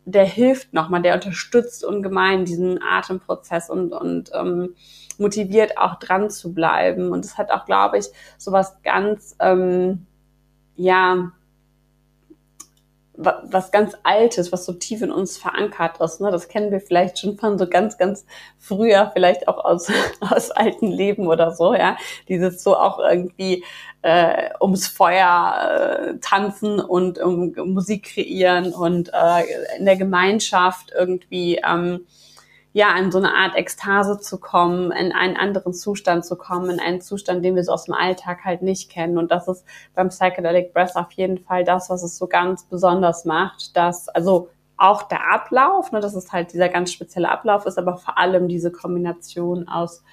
der 0.06 0.26
hilft 0.26 0.74
nochmal, 0.74 1.02
der 1.02 1.16
unterstützt 1.16 1.86
ungemein 1.86 2.46
diesen 2.46 2.82
Atemprozess 2.82 3.70
und, 3.70 3.94
und 3.94 4.32
ähm, 4.34 4.76
motiviert 5.18 5.78
auch 5.78 5.96
dran 5.96 6.30
zu 6.30 6.54
bleiben. 6.54 7.12
Und 7.12 7.24
es 7.24 7.38
hat 7.38 7.52
auch, 7.52 7.66
glaube 7.66 8.00
ich, 8.00 8.08
so 8.38 8.52
was 8.52 8.82
ganz, 8.82 9.36
ähm, 9.40 10.06
ja, 10.76 11.32
was 13.24 13.72
ganz 13.72 13.96
Altes, 14.04 14.52
was 14.52 14.66
so 14.66 14.74
tief 14.74 15.02
in 15.02 15.12
uns 15.12 15.38
verankert 15.38 16.00
ist. 16.00 16.22
Ne? 16.22 16.32
Das 16.32 16.48
kennen 16.48 16.72
wir 16.72 16.82
vielleicht 16.82 17.20
schon 17.20 17.38
von 17.38 17.58
so 17.58 17.68
ganz, 17.68 17.98
ganz 17.98 18.26
früher, 18.58 19.12
vielleicht 19.14 19.48
auch 19.48 19.64
aus, 19.64 19.92
aus 20.20 20.52
alten 20.52 20.88
Leben 20.88 21.28
oder 21.28 21.52
so, 21.52 21.74
ja. 21.74 21.98
Dieses 22.28 22.64
so 22.64 22.78
auch 22.78 23.00
irgendwie 23.00 23.64
äh, 24.02 24.50
ums 24.60 24.88
Feuer 24.88 26.14
äh, 26.16 26.20
tanzen 26.20 26.80
und 26.80 27.20
um 27.20 27.54
Musik 27.66 28.14
kreieren 28.14 28.74
und 28.74 29.10
äh, 29.14 29.78
in 29.78 29.86
der 29.86 29.96
Gemeinschaft 29.96 30.92
irgendwie 30.96 31.62
ähm, 31.66 32.06
ja, 32.74 32.98
in 32.98 33.12
so 33.12 33.20
eine 33.20 33.34
Art 33.34 33.56
Ekstase 33.56 34.20
zu 34.20 34.40
kommen, 34.40 34.92
in 34.92 35.12
einen 35.12 35.38
anderen 35.38 35.74
Zustand 35.74 36.26
zu 36.26 36.36
kommen, 36.36 36.72
in 36.72 36.80
einen 36.80 37.02
Zustand, 37.02 37.46
den 37.46 37.56
wir 37.56 37.64
so 37.64 37.72
aus 37.72 37.86
dem 37.86 37.94
Alltag 37.94 38.44
halt 38.44 38.64
nicht 38.64 38.90
kennen. 38.90 39.20
Und 39.20 39.30
das 39.32 39.48
ist 39.48 39.64
beim 39.94 40.10
Psychedelic 40.10 40.74
Breath 40.74 40.96
auf 40.96 41.12
jeden 41.12 41.38
Fall 41.38 41.64
das, 41.64 41.92
was 41.92 42.02
es 42.02 42.18
so 42.18 42.28
ganz 42.28 42.64
besonders 42.64 43.26
macht, 43.26 43.78
dass, 43.78 44.10
also 44.10 44.50
auch 44.76 45.04
der 45.04 45.32
Ablauf, 45.32 45.92
ne, 45.92 46.00
dass 46.00 46.16
es 46.16 46.32
halt 46.32 46.52
dieser 46.52 46.68
ganz 46.68 46.92
spezielle 46.92 47.30
Ablauf 47.30 47.68
ist, 47.68 47.78
aber 47.78 47.98
vor 47.98 48.18
allem 48.18 48.48
diese 48.48 48.72
Kombination 48.72 49.68
aus 49.68 50.04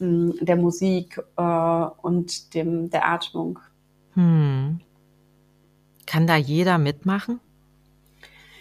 mh, 0.00 0.06
hm, 0.06 0.38
der 0.40 0.56
Musik 0.56 1.22
äh, 1.36 1.86
und 2.02 2.52
dem, 2.54 2.90
der 2.90 3.08
Atmung. 3.08 3.60
Hm. 4.14 4.80
Kann 6.04 6.26
da 6.26 6.34
jeder 6.34 6.78
mitmachen? 6.78 7.38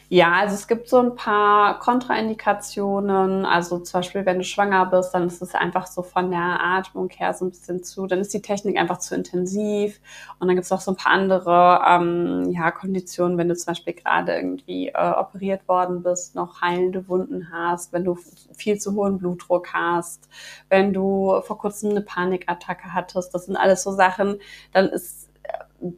Ja, 0.09 0.35
also 0.35 0.55
es 0.55 0.69
gibt 0.69 0.87
so 0.87 0.99
ein 0.99 1.15
paar 1.15 1.79
Kontraindikationen. 1.79 3.45
Also 3.45 3.79
zum 3.79 3.99
Beispiel, 3.99 4.25
wenn 4.25 4.37
du 4.37 4.45
schwanger 4.45 4.85
bist, 4.85 5.13
dann 5.13 5.27
ist 5.27 5.41
es 5.41 5.53
einfach 5.53 5.85
so 5.85 6.01
von 6.01 6.31
der 6.31 6.63
Atmung 6.63 7.09
her 7.09 7.33
so 7.33 7.43
ein 7.43 7.49
bisschen 7.49 7.83
zu, 7.83 8.07
dann 8.07 8.19
ist 8.19 8.33
die 8.33 8.41
Technik 8.41 8.77
einfach 8.77 8.99
zu 8.99 9.15
intensiv. 9.15 9.99
Und 10.39 10.47
dann 10.47 10.55
gibt 10.55 10.63
es 10.63 10.71
auch 10.71 10.79
so 10.79 10.91
ein 10.91 10.95
paar 10.95 11.11
andere 11.11 11.81
ähm, 11.85 12.49
ja, 12.51 12.71
Konditionen, 12.71 13.37
wenn 13.37 13.49
du 13.49 13.55
zum 13.57 13.71
Beispiel 13.71 13.93
gerade 13.95 14.33
irgendwie 14.33 14.87
äh, 14.87 15.11
operiert 15.11 15.67
worden 15.67 16.03
bist, 16.03 16.35
noch 16.35 16.61
heilende 16.61 17.09
Wunden 17.09 17.51
hast, 17.51 17.91
wenn 17.91 18.05
du 18.05 18.17
viel 18.55 18.79
zu 18.79 18.95
hohen 18.95 19.17
Blutdruck 19.17 19.73
hast, 19.73 20.29
wenn 20.69 20.93
du 20.93 21.41
vor 21.41 21.57
kurzem 21.57 21.91
eine 21.91 22.01
Panikattacke 22.01 22.93
hattest. 22.93 23.35
Das 23.35 23.45
sind 23.45 23.57
alles 23.57 23.83
so 23.83 23.91
Sachen, 23.91 24.39
dann 24.71 24.87
ist 24.87 25.26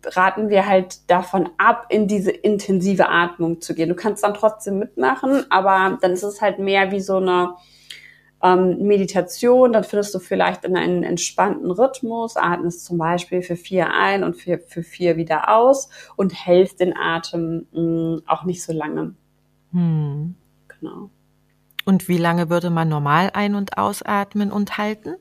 raten 0.06 0.50
wir 0.50 0.68
halt 0.68 1.10
davon 1.10 1.50
ab, 1.58 1.86
in 1.90 2.08
diese 2.08 2.32
intensive 2.32 3.10
Atmung 3.10 3.62
zu 3.62 3.74
gehen. 3.74 3.90
Du 3.90 3.96
kannst 3.96 4.24
dann 4.24 4.34
trotzdem 4.34 4.80
mitmachen, 4.80 5.46
aber 5.50 5.98
dann 6.02 6.12
ist 6.12 6.24
es 6.24 6.42
halt 6.42 6.60
mehr 6.60 6.92
wie 6.92 7.00
so 7.00 7.18
eine 7.18 7.56
ähm, 8.44 8.80
Meditation. 8.80 9.74
Dann 9.74 9.84
findest 9.84 10.14
du 10.14 10.20
vielleicht 10.20 10.66
in 10.66 10.76
einen 10.76 11.04
entspannten 11.04 11.72
Rhythmus, 11.72 12.36
atmest 12.36 12.86
zum 12.86 12.98
Beispiel 12.98 13.42
für 13.42 13.56
vier 13.56 13.94
ein 13.94 14.24
und 14.24 14.36
für, 14.36 14.60
für 14.60 14.84
vier 14.84 15.18
wieder 15.18 15.56
aus 15.56 15.90
und 16.16 16.34
hältst 16.34 16.80
den 16.80 16.96
Atem 16.96 17.68
mh, 17.72 17.82
mm, 17.82 18.22
auch 18.28 18.44
nicht 18.44 18.64
so 18.64 18.74
lange. 18.74 19.16
Hm. 19.72 20.36
Genau. 20.68 21.10
Und 21.86 22.08
wie 22.08 22.18
lange 22.18 22.50
würde 22.50 22.70
man 22.70 22.90
normal 22.90 23.32
ein- 23.34 23.56
und 23.56 23.78
ausatmen 23.78 24.52
und 24.52 24.78
halten? 24.78 25.16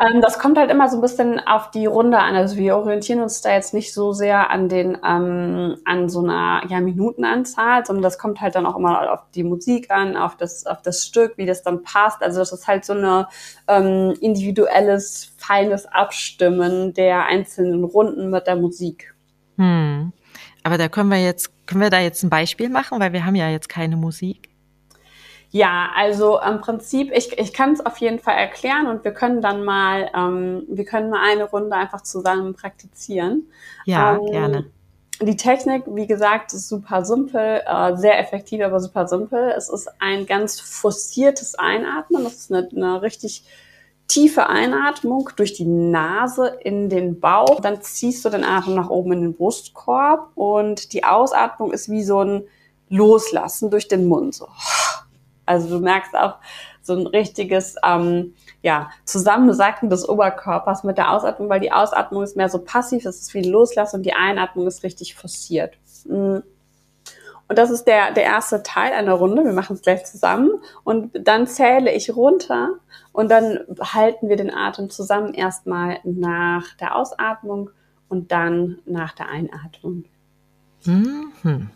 Ähm, 0.00 0.22
das 0.22 0.38
kommt 0.38 0.56
halt 0.56 0.70
immer 0.70 0.88
so 0.88 0.96
ein 0.96 1.02
bisschen 1.02 1.40
auf 1.40 1.70
die 1.70 1.84
Runde 1.84 2.18
an. 2.18 2.34
Also 2.34 2.56
wir 2.56 2.76
orientieren 2.76 3.20
uns 3.20 3.42
da 3.42 3.52
jetzt 3.52 3.74
nicht 3.74 3.92
so 3.92 4.12
sehr 4.12 4.50
an 4.50 4.68
den 4.68 4.96
ähm, 5.04 5.76
an 5.84 6.08
so 6.08 6.20
einer 6.20 6.62
ja, 6.68 6.80
Minutenanzahl, 6.80 7.84
sondern 7.84 8.02
das 8.02 8.18
kommt 8.18 8.40
halt 8.40 8.54
dann 8.54 8.64
auch 8.64 8.76
immer 8.76 9.12
auf 9.12 9.20
die 9.34 9.44
Musik 9.44 9.90
an, 9.90 10.16
auf 10.16 10.36
das 10.36 10.64
auf 10.66 10.80
das 10.80 11.04
Stück, 11.04 11.36
wie 11.36 11.44
das 11.44 11.62
dann 11.62 11.82
passt. 11.82 12.22
Also 12.22 12.38
das 12.38 12.52
ist 12.52 12.66
halt 12.66 12.86
so 12.86 12.94
eine 12.94 13.28
ähm, 13.68 14.14
individuelles 14.20 15.34
feines 15.36 15.84
Abstimmen 15.86 16.94
der 16.94 17.26
einzelnen 17.26 17.84
Runden 17.84 18.30
mit 18.30 18.46
der 18.46 18.56
Musik. 18.56 19.14
Hm. 19.58 20.12
Aber 20.62 20.78
da 20.78 20.88
können 20.88 21.10
wir 21.10 21.22
jetzt 21.22 21.52
können 21.66 21.82
wir 21.82 21.90
da 21.90 22.00
jetzt 22.00 22.22
ein 22.22 22.30
Beispiel 22.30 22.70
machen, 22.70 23.00
weil 23.00 23.12
wir 23.12 23.26
haben 23.26 23.34
ja 23.34 23.50
jetzt 23.50 23.68
keine 23.68 23.96
Musik. 23.96 24.49
Ja, 25.52 25.90
also 25.96 26.38
im 26.40 26.60
Prinzip, 26.60 27.10
ich, 27.12 27.36
ich 27.38 27.52
kann 27.52 27.72
es 27.72 27.84
auf 27.84 27.96
jeden 27.98 28.20
Fall 28.20 28.36
erklären 28.36 28.86
und 28.86 29.04
wir 29.04 29.12
können 29.12 29.42
dann 29.42 29.64
mal, 29.64 30.08
ähm, 30.14 30.62
wir 30.68 30.84
können 30.84 31.10
mal 31.10 31.28
eine 31.28 31.44
Runde 31.44 31.74
einfach 31.74 32.02
zusammen 32.02 32.54
praktizieren. 32.54 33.50
Ja, 33.84 34.14
ähm, 34.14 34.26
gerne. 34.26 34.66
Die 35.20 35.36
Technik, 35.36 35.82
wie 35.86 36.06
gesagt, 36.06 36.54
ist 36.54 36.68
super 36.68 37.04
simpel, 37.04 37.62
äh, 37.66 37.96
sehr 37.96 38.18
effektiv, 38.20 38.62
aber 38.62 38.80
super 38.80 39.06
simpel. 39.06 39.52
Es 39.56 39.68
ist 39.68 39.88
ein 39.98 40.24
ganz 40.24 40.60
forciertes 40.60 41.56
Einatmen. 41.56 42.24
Das 42.24 42.34
ist 42.34 42.52
eine, 42.52 42.68
eine 42.74 43.02
richtig 43.02 43.44
tiefe 44.06 44.48
Einatmung 44.48 45.30
durch 45.36 45.52
die 45.52 45.66
Nase 45.66 46.58
in 46.62 46.88
den 46.88 47.20
Bauch. 47.20 47.60
Dann 47.60 47.82
ziehst 47.82 48.24
du 48.24 48.30
den 48.30 48.44
Atem 48.44 48.74
nach 48.74 48.88
oben 48.88 49.12
in 49.12 49.20
den 49.20 49.34
Brustkorb 49.34 50.30
und 50.36 50.92
die 50.92 51.04
Ausatmung 51.04 51.72
ist 51.72 51.90
wie 51.90 52.02
so 52.02 52.20
ein 52.20 52.44
Loslassen 52.88 53.70
durch 53.70 53.88
den 53.88 54.06
Mund. 54.08 54.34
So. 54.34 54.48
Also 55.50 55.68
du 55.68 55.84
merkst 55.84 56.14
auch 56.14 56.36
so 56.80 56.94
ein 56.94 57.06
richtiges 57.08 57.74
ähm, 57.84 58.34
ja, 58.62 58.90
Zusammensacken 59.04 59.90
des 59.90 60.08
Oberkörpers 60.08 60.84
mit 60.84 60.96
der 60.96 61.12
Ausatmung, 61.12 61.48
weil 61.48 61.60
die 61.60 61.72
Ausatmung 61.72 62.22
ist 62.22 62.36
mehr 62.36 62.48
so 62.48 62.60
passiv, 62.60 63.04
es 63.04 63.20
ist 63.20 63.34
wie 63.34 63.42
Loslassen 63.42 63.96
und 63.96 64.06
die 64.06 64.12
Einatmung 64.12 64.66
ist 64.68 64.84
richtig 64.84 65.16
forciert. 65.16 65.76
Mhm. 66.04 66.44
Und 67.48 67.58
das 67.58 67.70
ist 67.70 67.84
der, 67.84 68.12
der 68.12 68.22
erste 68.22 68.62
Teil 68.62 68.92
einer 68.92 69.14
Runde. 69.14 69.44
Wir 69.44 69.52
machen 69.52 69.74
es 69.74 69.82
gleich 69.82 70.04
zusammen. 70.04 70.50
Und 70.84 71.10
dann 71.26 71.48
zähle 71.48 71.92
ich 71.92 72.14
runter 72.14 72.76
und 73.10 73.28
dann 73.28 73.58
halten 73.80 74.28
wir 74.28 74.36
den 74.36 74.54
Atem 74.54 74.88
zusammen 74.88 75.34
erstmal 75.34 75.98
nach 76.04 76.76
der 76.76 76.94
Ausatmung 76.94 77.70
und 78.08 78.30
dann 78.30 78.78
nach 78.86 79.14
der 79.14 79.28
Einatmung. 79.28 80.04
Mhm. 80.84 81.70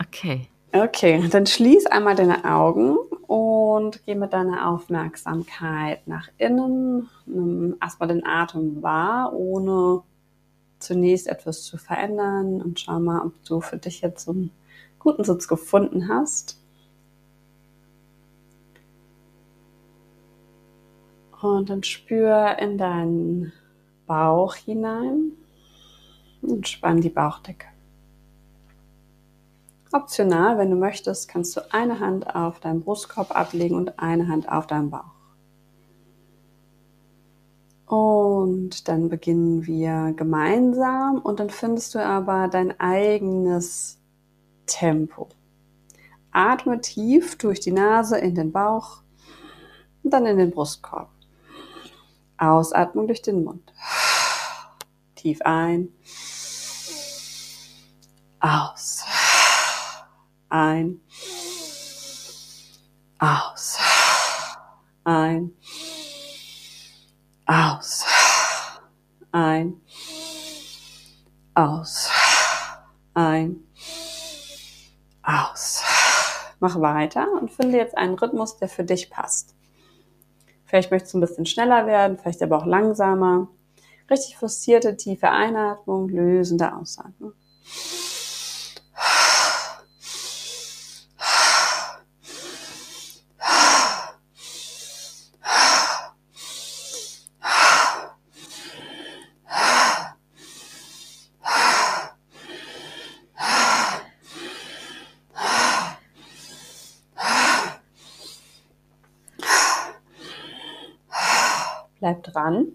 Okay. 0.00 0.48
Okay, 0.76 1.28
dann 1.28 1.46
schließ 1.46 1.86
einmal 1.86 2.16
deine 2.16 2.44
Augen 2.44 2.96
und 3.28 4.04
geh 4.06 4.16
mit 4.16 4.32
deiner 4.32 4.68
Aufmerksamkeit 4.68 6.04
nach 6.08 6.28
innen. 6.36 7.08
Nimm 7.26 7.76
erstmal 7.80 8.08
den 8.08 8.26
Atem 8.26 8.82
wahr, 8.82 9.32
ohne 9.34 10.02
zunächst 10.80 11.28
etwas 11.28 11.62
zu 11.62 11.78
verändern 11.78 12.60
und 12.60 12.80
schau 12.80 12.98
mal, 12.98 13.24
ob 13.24 13.34
du 13.44 13.60
für 13.60 13.76
dich 13.76 14.00
jetzt 14.00 14.24
so 14.24 14.32
einen 14.32 14.50
guten 14.98 15.22
Sitz 15.22 15.46
gefunden 15.46 16.08
hast. 16.08 16.60
Und 21.40 21.70
dann 21.70 21.84
spür 21.84 22.56
in 22.58 22.78
deinen 22.78 23.52
Bauch 24.08 24.56
hinein 24.56 25.34
und 26.42 26.66
spann 26.66 27.00
die 27.00 27.10
Bauchdecke. 27.10 27.73
Optional, 29.94 30.58
wenn 30.58 30.70
du 30.70 30.76
möchtest, 30.76 31.28
kannst 31.28 31.56
du 31.56 31.60
eine 31.72 32.00
Hand 32.00 32.34
auf 32.34 32.58
deinen 32.58 32.82
Brustkorb 32.82 33.30
ablegen 33.30 33.76
und 33.76 34.00
eine 34.00 34.26
Hand 34.26 34.48
auf 34.50 34.66
deinen 34.66 34.90
Bauch. 34.90 35.14
Und 37.86 38.88
dann 38.88 39.08
beginnen 39.08 39.66
wir 39.66 40.12
gemeinsam 40.16 41.20
und 41.20 41.38
dann 41.38 41.48
findest 41.48 41.94
du 41.94 42.04
aber 42.04 42.48
dein 42.48 42.78
eigenes 42.80 44.00
Tempo. 44.66 45.28
Atme 46.32 46.80
tief 46.80 47.38
durch 47.38 47.60
die 47.60 47.70
Nase 47.70 48.18
in 48.18 48.34
den 48.34 48.50
Bauch 48.50 49.02
und 50.02 50.10
dann 50.10 50.26
in 50.26 50.38
den 50.38 50.50
Brustkorb. 50.50 51.10
Ausatmung 52.36 53.06
durch 53.06 53.22
den 53.22 53.44
Mund. 53.44 53.72
Tief 55.14 55.40
ein. 55.42 55.90
Aus. 58.40 59.04
Ein. 60.54 61.00
Aus. 63.18 63.76
Ein. 65.02 65.52
Aus. 67.44 68.04
Ein. 69.32 69.80
Aus. 71.54 72.08
Ein 73.14 73.64
aus. 75.24 75.82
Mach 76.60 76.80
weiter 76.80 77.26
und 77.40 77.50
finde 77.50 77.78
jetzt 77.78 77.98
einen 77.98 78.14
Rhythmus, 78.14 78.56
der 78.58 78.68
für 78.68 78.84
dich 78.84 79.10
passt. 79.10 79.56
Vielleicht 80.66 80.92
möchtest 80.92 81.14
du 81.14 81.18
ein 81.18 81.22
bisschen 81.22 81.46
schneller 81.46 81.86
werden, 81.88 82.16
vielleicht 82.16 82.42
aber 82.44 82.58
auch 82.58 82.66
langsamer. 82.66 83.48
Richtig 84.08 84.36
forcierte, 84.36 84.96
tiefe 84.96 85.30
Einatmung, 85.30 86.08
lösende 86.08 86.76
Ausatmung. 86.76 87.32
Bleib 112.04 112.22
dran. 112.22 112.66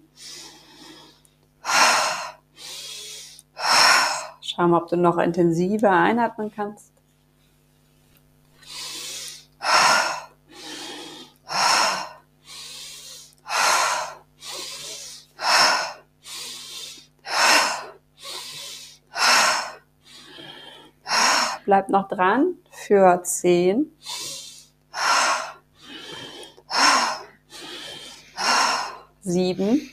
Schau 4.41 4.67
mal, 4.67 4.81
ob 4.81 4.87
du 4.87 4.97
noch 4.97 5.19
intensiver 5.19 5.91
einatmen 5.91 6.51
kannst. 6.51 6.91
Bleib 21.65 21.89
noch 21.89 22.07
dran 22.07 22.55
für 22.71 23.21
zehn. 23.21 23.95
Sieben, 29.29 29.89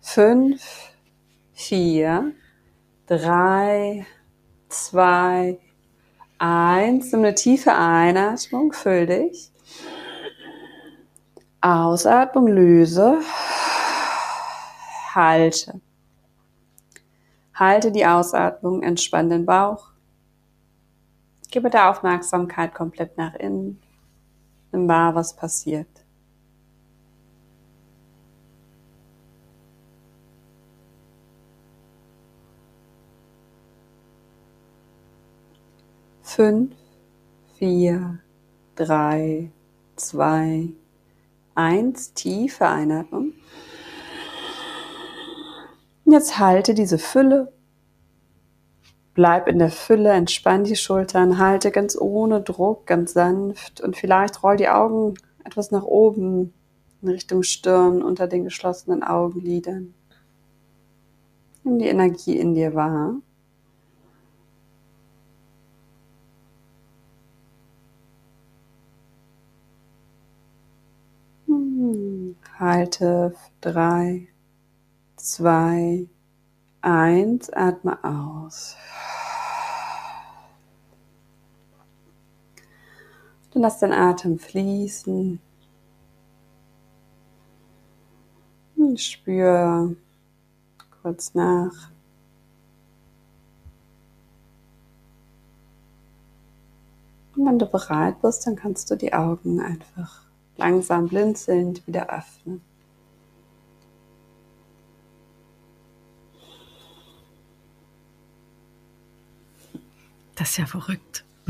fünf, 0.00 0.90
vier, 1.52 2.32
drei, 3.06 4.06
zwei, 4.68 5.58
eins. 6.38 7.10
Nimm 7.12 7.22
eine 7.22 7.34
tiefe 7.34 7.74
Einatmung, 7.74 8.72
füll 8.72 9.06
dich. 9.06 9.50
Ausatmung, 11.60 12.46
löse. 12.48 13.18
Halte. 15.14 15.80
Halte 17.54 17.92
die 17.92 18.04
Ausatmung, 18.04 18.82
entspann 18.82 19.30
den 19.30 19.46
Bauch. 19.46 19.93
Gebe 21.54 21.70
der 21.70 21.88
Aufmerksamkeit 21.88 22.74
komplett 22.74 23.16
nach 23.16 23.36
innen. 23.36 23.80
Nimm 24.72 24.88
wahr, 24.88 25.14
was 25.14 25.36
passiert. 25.36 25.86
Fünf, 36.22 36.74
vier, 37.56 38.18
drei, 38.74 39.52
zwei, 39.94 40.70
eins. 41.54 42.14
Tiefe 42.14 42.66
Einatmung. 42.66 43.32
Jetzt 46.04 46.36
halte 46.40 46.74
diese 46.74 46.98
Fülle 46.98 47.53
Bleib 49.14 49.46
in 49.46 49.60
der 49.60 49.70
Fülle, 49.70 50.10
entspann 50.10 50.64
die 50.64 50.74
Schultern, 50.74 51.38
halte 51.38 51.70
ganz 51.70 51.96
ohne 51.96 52.40
Druck, 52.40 52.86
ganz 52.86 53.12
sanft 53.12 53.80
und 53.80 53.96
vielleicht 53.96 54.42
roll 54.42 54.56
die 54.56 54.68
Augen 54.68 55.14
etwas 55.44 55.70
nach 55.70 55.84
oben 55.84 56.52
in 57.00 57.08
Richtung 57.10 57.44
Stirn 57.44 58.02
unter 58.02 58.26
den 58.26 58.44
geschlossenen 58.44 59.04
Augenlidern. 59.04 59.94
Nimm 61.62 61.78
die 61.78 61.86
Energie 61.86 62.36
in 62.38 62.54
dir 62.54 62.74
wahr. 62.74 63.14
Hm, 71.46 72.36
halte 72.58 73.34
drei, 73.60 74.28
zwei, 75.16 76.06
eins, 76.84 77.50
atme 77.50 78.02
aus. 78.04 78.76
Dann 83.52 83.62
lass 83.62 83.78
den 83.78 83.92
Atem 83.92 84.38
fließen. 84.38 85.40
Und 88.76 89.00
spür 89.00 89.94
kurz 91.02 91.34
nach. 91.34 91.90
Und 97.36 97.46
wenn 97.46 97.58
du 97.58 97.66
bereit 97.66 98.20
bist, 98.22 98.46
dann 98.46 98.56
kannst 98.56 98.90
du 98.90 98.96
die 98.96 99.12
Augen 99.12 99.60
einfach 99.60 100.24
langsam 100.56 101.08
blinzelnd 101.08 101.86
wieder 101.86 102.08
öffnen. 102.10 102.60
Das 110.36 110.50
ist 110.50 110.56
ja 110.58 110.66
verrückt. 110.66 111.24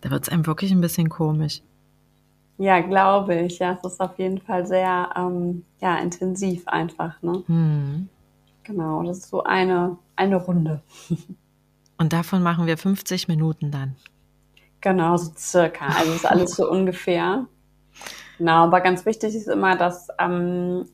da 0.00 0.10
wird 0.10 0.22
es 0.22 0.28
einem 0.28 0.46
wirklich 0.46 0.72
ein 0.72 0.80
bisschen 0.80 1.08
komisch. 1.08 1.62
Ja, 2.58 2.80
glaube 2.80 3.34
ich. 3.40 3.58
Ja, 3.58 3.72
es 3.72 3.84
ist 3.84 4.00
auf 4.00 4.18
jeden 4.18 4.38
Fall 4.40 4.66
sehr 4.66 5.10
ähm, 5.16 5.64
ja, 5.80 5.98
intensiv 5.98 6.66
einfach. 6.68 7.20
Ne? 7.22 7.42
Mhm. 7.46 8.08
Genau, 8.62 9.02
das 9.02 9.18
ist 9.18 9.28
so 9.28 9.42
eine, 9.42 9.98
eine 10.16 10.36
Runde. 10.36 10.82
Und 11.98 12.12
davon 12.12 12.42
machen 12.42 12.66
wir 12.66 12.76
50 12.76 13.28
Minuten 13.28 13.70
dann. 13.70 13.96
Genau, 14.80 15.16
so 15.16 15.32
circa. 15.36 15.86
Also 15.86 16.12
ist 16.12 16.26
alles 16.26 16.56
so 16.56 16.70
ungefähr. 16.70 17.46
Genau, 18.38 18.64
aber 18.64 18.80
ganz 18.80 19.06
wichtig 19.06 19.34
ist 19.34 19.48
immer, 19.48 19.76
dass 19.76 20.08
ähm, 20.18 20.86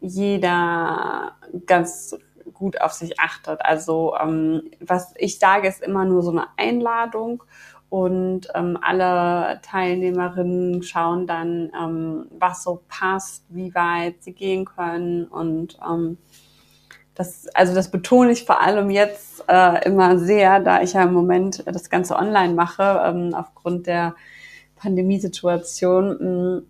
jeder 0.00 1.32
ganz 1.66 2.16
gut 2.52 2.80
auf 2.80 2.92
sich 2.92 3.18
achtet. 3.20 3.64
Also 3.64 4.14
ähm, 4.20 4.70
was 4.80 5.14
ich 5.16 5.38
sage, 5.38 5.68
ist 5.68 5.82
immer 5.82 6.04
nur 6.04 6.22
so 6.22 6.30
eine 6.30 6.46
Einladung 6.56 7.42
und 7.88 8.48
ähm, 8.54 8.78
alle 8.82 9.60
Teilnehmerinnen 9.62 10.82
schauen 10.82 11.26
dann, 11.26 11.70
ähm, 11.80 12.26
was 12.38 12.62
so 12.62 12.82
passt, 12.88 13.44
wie 13.48 13.74
weit 13.74 14.22
sie 14.22 14.32
gehen 14.32 14.64
können 14.64 15.26
und 15.26 15.78
ähm, 15.88 16.18
das, 17.14 17.46
also 17.54 17.74
das 17.74 17.90
betone 17.90 18.32
ich 18.32 18.44
vor 18.44 18.60
allem 18.60 18.90
jetzt 18.90 19.44
äh, 19.48 19.86
immer 19.86 20.18
sehr, 20.18 20.60
da 20.60 20.82
ich 20.82 20.94
ja 20.94 21.04
im 21.04 21.12
Moment 21.12 21.62
das 21.66 21.88
Ganze 21.88 22.16
online 22.16 22.54
mache, 22.54 23.02
ähm, 23.04 23.34
aufgrund 23.34 23.86
der 23.86 24.16
Pandemiesituation. 24.76 26.08
Mh, 26.08 26.56
mm, 26.60 26.66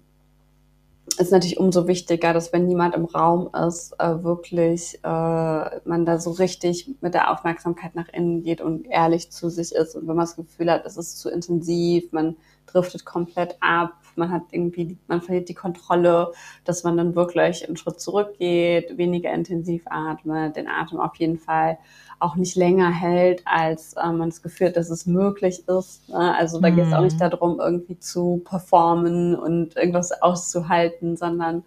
ist 1.17 1.33
natürlich 1.33 1.59
umso 1.59 1.87
wichtiger, 1.87 2.33
dass 2.33 2.53
wenn 2.53 2.67
niemand 2.67 2.95
im 2.95 3.05
Raum 3.05 3.51
ist, 3.67 3.93
äh, 3.99 4.23
wirklich 4.23 4.99
äh, 5.03 5.09
man 5.09 6.05
da 6.05 6.19
so 6.19 6.31
richtig 6.31 6.91
mit 7.01 7.15
der 7.15 7.31
Aufmerksamkeit 7.31 7.95
nach 7.95 8.09
innen 8.09 8.43
geht 8.43 8.61
und 8.61 8.87
ehrlich 8.87 9.31
zu 9.31 9.51
sich 9.51 9.73
ist. 9.73 9.95
Und 9.95 10.03
wenn 10.03 10.17
man 10.17 10.27
das 10.27 10.37
Gefühl 10.37 10.71
hat, 10.71 10.85
es 10.87 10.97
ist 10.97 11.19
zu 11.19 11.31
intensiv, 11.31 12.13
man 12.13 12.37
driftet 12.67 13.05
komplett 13.05 13.57
ab, 13.61 13.93
man 14.17 14.31
hat 14.31 14.43
irgendwie, 14.51 14.97
man 15.07 15.21
verliert 15.21 15.49
die 15.49 15.55
Kontrolle, 15.55 16.33
dass 16.65 16.85
man 16.85 16.97
dann 16.97 17.15
wirklich 17.15 17.67
einen 17.67 17.77
Schritt 17.77 18.01
zurückgeht, 18.01 18.97
weniger 18.97 19.33
intensiv 19.33 19.85
atmet, 19.87 20.57
den 20.57 20.69
Atem 20.69 21.01
auf 21.01 21.17
jeden 21.17 21.39
Fall 21.39 21.79
auch 22.21 22.37
nicht 22.37 22.57
länger 22.57 22.91
hält, 22.91 23.43
als 23.45 23.95
äh, 23.95 24.13
man 24.13 24.31
das 24.31 24.43
Gefühl 24.43 24.69
hat, 24.69 24.77
dass 24.77 24.91
es 24.91 25.07
möglich 25.07 25.69
ist. 25.69 26.09
Ne? 26.09 26.35
Also 26.37 26.61
da 26.61 26.71
mhm. 26.71 26.77
geht 26.77 26.87
es 26.87 26.93
auch 26.93 27.03
nicht 27.03 27.17
mhm. 27.17 27.31
darum, 27.31 27.61
irgendwie 27.61 27.99
zu 27.99 28.41
performen 28.45 29.35
und 29.35 29.77
irgendwas 29.77 30.23
auszuhalten, 30.23 31.17
sondern 31.17 31.65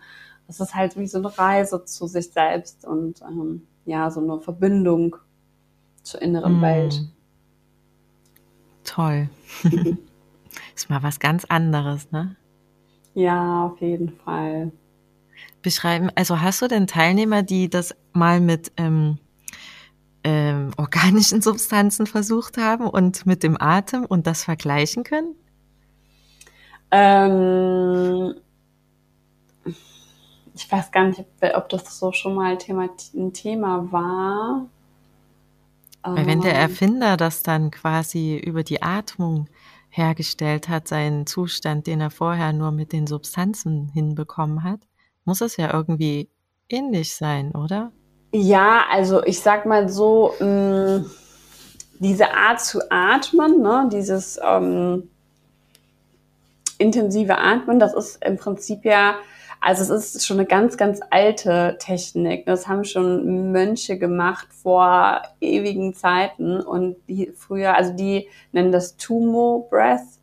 es 0.47 0.59
ist 0.59 0.73
halt 0.73 0.97
wie 0.97 1.07
so 1.07 1.17
eine 1.17 1.37
Reise 1.37 1.83
zu 1.85 2.07
sich 2.07 2.31
selbst 2.31 2.85
und 2.85 3.21
ähm, 3.21 3.67
ja, 3.85 4.09
so 4.09 4.21
eine 4.21 4.39
Verbindung 4.39 5.17
zur 6.03 6.21
inneren 6.21 6.57
mhm. 6.57 6.61
Welt. 6.61 7.01
Toll. 8.83 9.29
ist 10.77 10.89
mal 10.89 11.03
was 11.03 11.19
ganz 11.19 11.45
anderes, 11.45 12.11
ne? 12.11 12.35
Ja, 13.13 13.65
auf 13.65 13.81
jeden 13.81 14.15
Fall. 14.23 14.71
Beschreiben, 15.61 16.09
also 16.15 16.39
hast 16.39 16.61
du 16.61 16.67
denn 16.67 16.87
Teilnehmer, 16.87 17.43
die 17.43 17.69
das 17.69 17.95
mal 18.13 18.39
mit 18.39 18.71
ähm, 18.77 19.17
ähm, 20.23 20.71
organischen 20.77 21.41
Substanzen 21.41 22.05
versucht 22.05 22.57
haben 22.57 22.87
und 22.87 23.25
mit 23.25 23.43
dem 23.43 23.59
Atem 23.59 24.05
und 24.05 24.27
das 24.27 24.43
vergleichen 24.43 25.03
können? 25.03 25.35
Ähm, 26.91 28.35
ich 30.53 30.71
weiß 30.71 30.91
gar 30.91 31.05
nicht, 31.05 31.23
ob 31.55 31.69
das 31.69 31.99
so 31.99 32.11
schon 32.11 32.35
mal 32.35 32.57
Thema, 32.57 32.89
ein 33.15 33.33
Thema 33.33 33.91
war. 33.91 34.67
Weil 36.03 36.25
wenn 36.25 36.41
der 36.41 36.53
ähm. 36.53 36.61
Erfinder 36.61 37.17
das 37.17 37.43
dann 37.43 37.71
quasi 37.71 38.37
über 38.37 38.63
die 38.63 38.81
Atmung 38.81 39.47
hergestellt 39.97 40.69
hat, 40.69 40.87
seinen 40.87 41.25
Zustand, 41.25 41.87
den 41.87 42.01
er 42.01 42.11
vorher 42.11 42.53
nur 42.53 42.71
mit 42.71 42.93
den 42.93 43.07
Substanzen 43.07 43.89
hinbekommen 43.93 44.63
hat, 44.63 44.79
muss 45.25 45.41
es 45.41 45.57
ja 45.57 45.73
irgendwie 45.73 46.29
ähnlich 46.69 47.15
sein, 47.15 47.51
oder? 47.51 47.91
Ja, 48.31 48.85
also 48.91 49.23
ich 49.23 49.41
sag 49.41 49.65
mal 49.65 49.89
so, 49.89 50.33
mh, 50.39 50.99
mm, 50.99 51.11
diese 51.99 52.33
Art 52.33 52.61
zu 52.61 52.79
atmen, 52.91 53.61
ne, 53.61 53.89
dieses 53.91 54.39
ähm, 54.45 55.09
intensive 56.77 57.37
Atmen, 57.37 57.79
das 57.79 57.93
ist 57.93 58.23
im 58.23 58.37
Prinzip 58.37 58.85
ja, 58.85 59.15
also 59.59 59.93
es 59.93 60.15
ist 60.15 60.25
schon 60.25 60.37
eine 60.37 60.47
ganz, 60.47 60.77
ganz 60.77 60.99
alte 61.09 61.77
Technik. 61.79 62.45
Das 62.45 62.67
haben 62.67 62.83
schon 62.83 63.51
Mönche 63.51 63.97
gemacht 63.97 64.47
vor 64.51 65.21
ewigen 65.41 65.93
Zeiten 65.93 66.61
und 66.61 66.97
die 67.07 67.31
früher, 67.35 67.75
also 67.75 67.93
die 67.93 68.27
nennen 68.51 68.71
das 68.71 68.97
Tumo 68.97 69.67
Breath. 69.69 70.16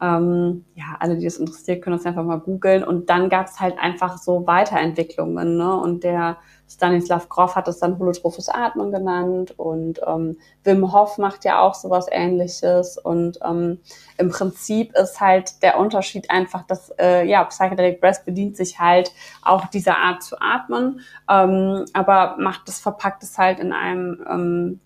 Ähm, 0.00 0.64
ja, 0.74 0.96
alle, 0.98 1.16
die 1.16 1.24
das 1.24 1.36
interessiert, 1.36 1.82
können 1.82 1.96
das 1.96 2.06
einfach 2.06 2.24
mal 2.24 2.40
googeln. 2.40 2.84
Und 2.84 3.10
dann 3.10 3.28
gab 3.28 3.46
es 3.46 3.60
halt 3.60 3.78
einfach 3.78 4.18
so 4.18 4.46
Weiterentwicklungen. 4.46 5.56
Ne? 5.56 5.76
Und 5.76 6.04
der 6.04 6.38
Stanislav 6.70 7.28
Grof 7.28 7.56
hat 7.56 7.66
es 7.66 7.80
dann 7.80 7.98
holotrophes 7.98 8.48
Atmen 8.48 8.92
genannt 8.92 9.58
und 9.58 10.00
ähm, 10.06 10.38
Wim 10.62 10.92
Hof 10.92 11.18
macht 11.18 11.44
ja 11.44 11.60
auch 11.60 11.74
sowas 11.74 12.06
ähnliches 12.08 12.96
und 12.96 13.40
ähm, 13.44 13.80
im 14.18 14.30
Prinzip 14.30 14.96
ist 14.96 15.20
halt 15.20 15.62
der 15.64 15.80
Unterschied 15.80 16.30
einfach, 16.30 16.62
dass 16.62 16.92
äh, 17.00 17.26
ja, 17.26 17.42
Psychedelic 17.42 18.00
Breath 18.00 18.24
bedient 18.24 18.56
sich 18.56 18.78
halt 18.78 19.10
auch 19.42 19.66
dieser 19.66 19.98
Art 19.98 20.22
zu 20.22 20.40
atmen, 20.40 21.00
ähm, 21.28 21.86
aber 21.92 22.36
macht 22.38 22.68
es, 22.68 22.78
verpackt 22.78 23.24
es 23.24 23.36
halt 23.36 23.58
in 23.58 23.72
einem, 23.72 24.24
ähm, 24.30 24.80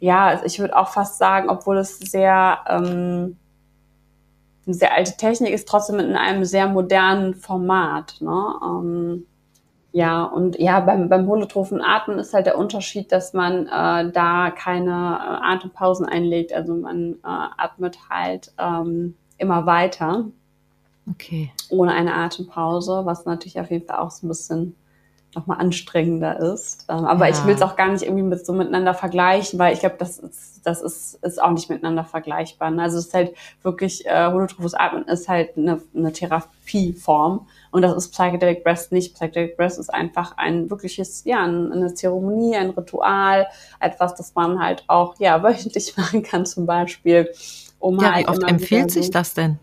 ja, 0.00 0.42
ich 0.44 0.58
würde 0.58 0.76
auch 0.76 0.88
fast 0.88 1.18
sagen, 1.18 1.48
obwohl 1.50 1.78
es 1.78 2.00
sehr 2.00 2.58
ähm, 2.68 3.36
eine 4.68 4.74
sehr 4.74 4.94
alte 4.94 5.16
Technik 5.16 5.52
ist, 5.52 5.66
trotzdem 5.66 5.98
in 5.98 6.14
einem 6.14 6.44
sehr 6.44 6.68
modernen 6.68 7.34
Format. 7.34 8.16
Ne? 8.20 8.54
Ähm, 8.62 9.26
ja, 9.92 10.24
und 10.24 10.58
ja, 10.58 10.80
beim, 10.80 11.08
beim 11.08 11.26
holotrophen 11.26 11.80
Atmen 11.82 12.18
ist 12.18 12.34
halt 12.34 12.46
der 12.46 12.58
Unterschied, 12.58 13.10
dass 13.10 13.32
man 13.32 13.66
äh, 13.66 14.12
da 14.12 14.50
keine 14.50 14.90
äh, 14.90 15.54
Atempausen 15.54 16.06
einlegt. 16.06 16.52
Also 16.52 16.74
man 16.74 17.14
äh, 17.14 17.16
atmet 17.24 17.98
halt 18.10 18.52
ähm, 18.58 19.16
immer 19.38 19.64
weiter. 19.64 20.26
Okay. 21.10 21.50
Ohne 21.70 21.92
eine 21.92 22.14
Atempause, 22.14 23.06
was 23.06 23.24
natürlich 23.24 23.58
auf 23.58 23.70
jeden 23.70 23.86
Fall 23.86 23.98
auch 23.98 24.10
so 24.10 24.26
ein 24.26 24.28
bisschen 24.28 24.76
nochmal 25.34 25.58
anstrengender 25.58 26.38
ist. 26.38 26.86
Ähm, 26.88 27.04
aber 27.04 27.28
ja. 27.28 27.34
ich 27.34 27.44
will 27.44 27.54
es 27.54 27.62
auch 27.62 27.76
gar 27.76 27.92
nicht 27.92 28.02
irgendwie 28.02 28.22
mit 28.22 28.44
so 28.46 28.52
miteinander 28.52 28.94
vergleichen, 28.94 29.58
weil 29.58 29.74
ich 29.74 29.80
glaube, 29.80 29.96
das 29.98 30.18
ist, 30.18 30.66
das 30.66 30.80
ist, 30.80 31.14
ist 31.22 31.40
auch 31.40 31.50
nicht 31.50 31.68
miteinander 31.68 32.04
vergleichbar. 32.04 32.70
Ne? 32.70 32.82
Also 32.82 32.98
es 32.98 33.06
ist 33.06 33.14
halt 33.14 33.34
wirklich, 33.62 34.06
äh, 34.06 34.26
holotrophes 34.26 34.74
Atmen 34.74 35.04
ist 35.04 35.28
halt 35.28 35.56
eine, 35.56 35.82
eine 35.94 36.12
Therapieform 36.12 37.46
und 37.70 37.82
das 37.82 37.94
ist 37.94 38.10
Psychedelic 38.12 38.64
Breast 38.64 38.90
nicht. 38.90 39.14
Psychedelic 39.14 39.56
Breast 39.56 39.78
ist 39.78 39.92
einfach 39.92 40.36
ein 40.38 40.70
wirkliches, 40.70 41.24
ja, 41.24 41.42
eine 41.44 41.92
Zeremonie, 41.94 42.56
ein 42.56 42.70
Ritual, 42.70 43.46
etwas, 43.80 44.14
das 44.14 44.34
man 44.34 44.60
halt 44.60 44.84
auch, 44.86 45.16
ja, 45.18 45.42
wöchentlich 45.42 45.96
machen 45.96 46.22
kann 46.22 46.46
zum 46.46 46.66
Beispiel. 46.66 47.30
Um 47.78 48.00
ja, 48.00 48.14
halt 48.14 48.26
wie 48.26 48.30
oft 48.30 48.42
empfiehlt 48.44 48.90
sich 48.90 49.10
das 49.10 49.34
denn? 49.34 49.58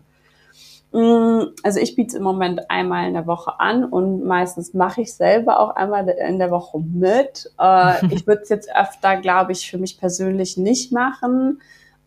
Mm, 0.92 1.52
also 1.62 1.80
ich 1.80 1.96
biete 1.96 2.08
es 2.08 2.14
im 2.14 2.22
Moment 2.22 2.70
einmal 2.70 3.08
in 3.08 3.14
der 3.14 3.26
Woche 3.26 3.58
an 3.60 3.84
und 3.84 4.24
meistens 4.24 4.74
mache 4.74 5.02
ich 5.02 5.14
selber 5.14 5.60
auch 5.60 5.76
einmal 5.76 6.08
in 6.08 6.38
der 6.38 6.50
Woche 6.50 6.78
mit. 6.80 7.50
Äh, 7.58 8.14
ich 8.14 8.26
würde 8.26 8.42
es 8.42 8.48
jetzt 8.48 8.68
öfter, 8.74 9.16
glaube 9.16 9.52
ich, 9.52 9.70
für 9.70 9.78
mich 9.78 9.98
persönlich 9.98 10.56
nicht 10.56 10.92
machen. 10.92 11.60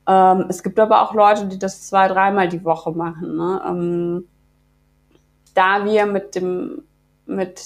Ähm, 0.07 0.45
es 0.49 0.63
gibt 0.63 0.79
aber 0.79 1.01
auch 1.01 1.13
Leute, 1.13 1.47
die 1.47 1.59
das 1.59 1.87
zwei, 1.87 2.07
dreimal 2.07 2.47
die 2.49 2.63
Woche 2.63 2.91
machen. 2.91 3.35
Ne? 3.35 3.61
Ähm, 3.67 4.27
da 5.53 5.85
wir 5.85 6.05
mit 6.05 6.35
dem, 6.35 6.83
mit 7.25 7.61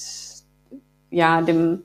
ja, 1.10 1.42
dem 1.42 1.84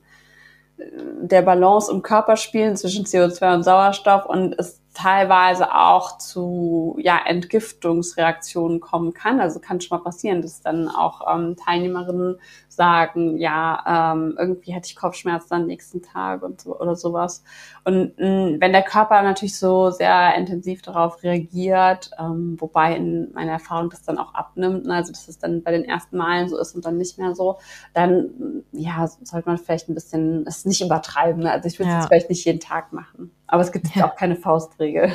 der 1.21 1.41
Balance 1.41 1.91
im 1.91 2.01
Körper 2.01 2.37
spielen 2.37 2.75
zwischen 2.77 3.05
CO2 3.05 3.55
und 3.55 3.63
Sauerstoff 3.63 4.25
und 4.25 4.57
es 4.57 4.78
teilweise 4.93 5.73
auch 5.73 6.17
zu 6.17 6.97
ja, 6.99 7.19
Entgiftungsreaktionen 7.25 8.79
kommen 8.79 9.13
kann. 9.13 9.39
Also 9.39 9.59
kann 9.59 9.79
schon 9.81 9.97
mal 9.97 10.03
passieren, 10.03 10.41
dass 10.41 10.61
dann 10.61 10.87
auch 10.89 11.21
ähm, 11.33 11.55
Teilnehmerinnen 11.55 12.39
sagen, 12.79 13.37
ja, 13.37 14.13
ähm, 14.13 14.35
irgendwie 14.39 14.73
hatte 14.73 14.87
ich 14.87 14.95
Kopfschmerzen 14.95 15.53
am 15.53 15.65
nächsten 15.65 16.01
Tag 16.01 16.43
und 16.43 16.61
so 16.61 16.79
oder 16.79 16.95
sowas. 16.95 17.43
Und 17.83 18.17
mh, 18.17 18.25
mm, 18.25 18.61
wenn 18.61 18.71
der 18.71 18.83
Körper 18.83 19.21
natürlich 19.21 19.59
so 19.59 19.91
sehr 19.91 20.33
intensiv 20.35 20.81
darauf 20.81 21.21
reagiert, 21.21 22.09
ähm, 22.17 22.55
wobei 22.57 22.95
in 22.95 23.33
meiner 23.33 23.51
Erfahrung 23.51 23.89
das 23.89 24.03
dann 24.03 24.17
auch 24.17 24.33
abnimmt, 24.33 24.85
ne, 24.85 24.93
also 24.93 25.11
dass 25.11 25.27
es 25.27 25.37
dann 25.37 25.61
bei 25.61 25.71
den 25.71 25.83
ersten 25.83 26.15
Malen 26.15 26.47
so 26.47 26.57
ist 26.57 26.73
und 26.73 26.85
dann 26.85 26.95
nicht 26.95 27.17
mehr 27.17 27.35
so, 27.35 27.57
dann 27.93 28.63
ja, 28.71 29.05
sollte 29.23 29.49
man 29.49 29.57
vielleicht 29.57 29.89
ein 29.89 29.93
bisschen 29.93 30.47
es 30.47 30.63
nicht 30.63 30.79
übertreiben. 30.79 31.43
Ne? 31.43 31.51
Also 31.51 31.67
ich 31.67 31.79
würde 31.79 31.91
es 31.91 32.03
ja. 32.03 32.07
vielleicht 32.07 32.29
nicht 32.29 32.45
jeden 32.45 32.61
Tag 32.61 32.93
machen. 32.93 33.31
Aber 33.45 33.61
es 33.61 33.73
gibt 33.73 33.93
ja. 33.93 34.09
auch 34.09 34.15
keine 34.15 34.37
Faustregel. 34.37 35.11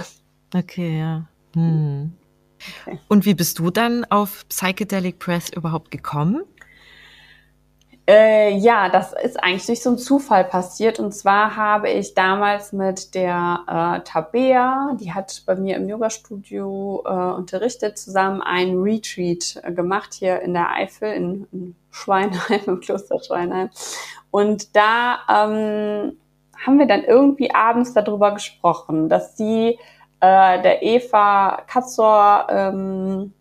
Okay, 0.55 0.99
ja. 0.99 1.25
Hm. 1.55 2.13
Okay. 2.83 2.99
Und 3.09 3.25
wie 3.25 3.35
bist 3.35 3.59
du 3.59 3.71
dann 3.71 4.05
auf 4.11 4.47
Psychedelic 4.49 5.19
Press 5.19 5.49
überhaupt 5.51 5.91
gekommen? 5.91 6.43
Äh, 8.07 8.59
ja, 8.59 8.91
das 8.91 9.15
ist 9.15 9.43
eigentlich 9.43 9.65
durch 9.65 9.83
so 9.83 9.89
einen 9.91 9.99
Zufall 9.99 10.45
passiert. 10.45 11.01
Und 11.01 11.13
zwar 11.13 11.57
habe 11.57 11.89
ich 11.89 12.15
damals 12.15 12.73
mit 12.73 13.15
der 13.15 13.61
äh, 13.67 14.05
Tabea, 14.05 14.95
die 15.01 15.15
hat 15.15 15.43
bei 15.47 15.55
mir 15.55 15.77
im 15.77 15.89
Yoga-Studio 15.89 17.03
äh, 17.07 17.11
unterrichtet, 17.11 17.97
zusammen 17.97 18.43
ein 18.43 18.77
Retreat 18.83 19.61
äh, 19.63 19.73
gemacht 19.73 20.13
hier 20.13 20.43
in 20.43 20.53
der 20.53 20.71
Eifel, 20.71 21.15
in, 21.15 21.47
in 21.53 21.77
Schweinheim, 21.91 22.61
im 22.67 22.81
Kloster 22.81 23.19
Schweinheim. 23.23 23.71
Und 24.31 24.77
da 24.77 25.21
ähm, 25.31 26.19
haben 26.67 26.79
wir 26.79 26.87
dann 26.87 27.05
irgendwie 27.05 27.55
abends 27.55 27.95
darüber 27.95 28.33
gesprochen, 28.33 29.09
dass 29.09 29.39
sie 29.39 29.79
äh, 30.21 30.63
der 30.63 30.83
Eva 30.83 31.63
Katzor 31.67 32.49
ähm, 32.51 33.33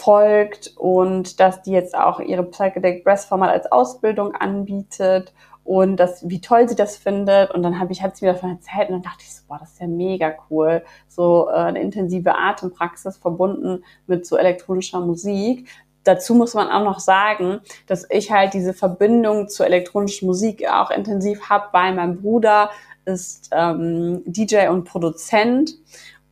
folgt 0.00 0.72
und 0.76 1.40
dass 1.40 1.62
die 1.62 1.72
jetzt 1.72 1.94
auch 1.94 2.20
ihre 2.20 2.44
Psychedelic 2.44 3.04
Breast 3.04 3.28
Format 3.28 3.50
als 3.50 3.70
Ausbildung 3.70 4.34
anbietet 4.34 5.32
und 5.64 5.96
das, 5.98 6.28
wie 6.28 6.40
toll 6.40 6.68
sie 6.68 6.74
das 6.74 6.96
findet. 6.96 7.50
Und 7.52 7.62
dann 7.62 7.78
habe 7.78 7.92
ich, 7.92 8.02
hat 8.02 8.16
sie 8.16 8.24
mir 8.24 8.32
davon 8.32 8.50
erzählt 8.50 8.88
und 8.88 8.94
dann 8.94 9.02
dachte 9.02 9.22
ich 9.22 9.34
so, 9.34 9.42
boah, 9.46 9.58
das 9.60 9.72
ist 9.72 9.80
ja 9.80 9.86
mega 9.86 10.34
cool. 10.50 10.82
So 11.06 11.48
äh, 11.48 11.52
eine 11.52 11.80
intensive 11.80 12.34
Atempraxis 12.34 13.18
verbunden 13.18 13.84
mit 14.06 14.26
so 14.26 14.36
elektronischer 14.36 15.00
Musik. 15.00 15.68
Dazu 16.02 16.34
muss 16.34 16.54
man 16.54 16.68
auch 16.70 16.82
noch 16.82 16.98
sagen, 16.98 17.60
dass 17.86 18.06
ich 18.08 18.32
halt 18.32 18.54
diese 18.54 18.72
Verbindung 18.72 19.48
zur 19.48 19.66
elektronischen 19.66 20.26
Musik 20.26 20.66
auch 20.68 20.90
intensiv 20.90 21.50
habe, 21.50 21.66
weil 21.72 21.94
mein 21.94 22.20
Bruder 22.22 22.70
ist 23.04 23.50
ähm, 23.52 24.22
DJ 24.24 24.68
und 24.68 24.84
Produzent 24.84 25.76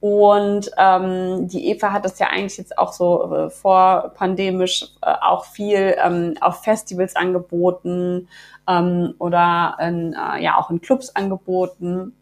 und 0.01 0.71
ähm, 0.79 1.49
die 1.49 1.71
Eva 1.71 1.93
hat 1.93 2.05
das 2.05 2.19
ja 2.21 2.29
eigentlich 2.29 2.57
jetzt 2.57 2.79
auch 2.79 2.93
so 2.93 3.35
äh, 3.35 3.51
vorpandemisch 3.51 4.85
äh, 5.03 5.13
auch 5.21 5.45
viel 5.45 5.97
ähm, 6.03 6.35
auf 6.41 6.63
Festivals 6.63 7.17
angeboten 7.17 8.29
ähm, 8.69 9.15
oder 9.19 9.77
in, 9.81 10.13
äh, 10.15 10.43
ja 10.43 10.57
auch 10.57 10.71
in 10.71 10.81
Clubs 10.81 11.17
angeboten. 11.17 12.15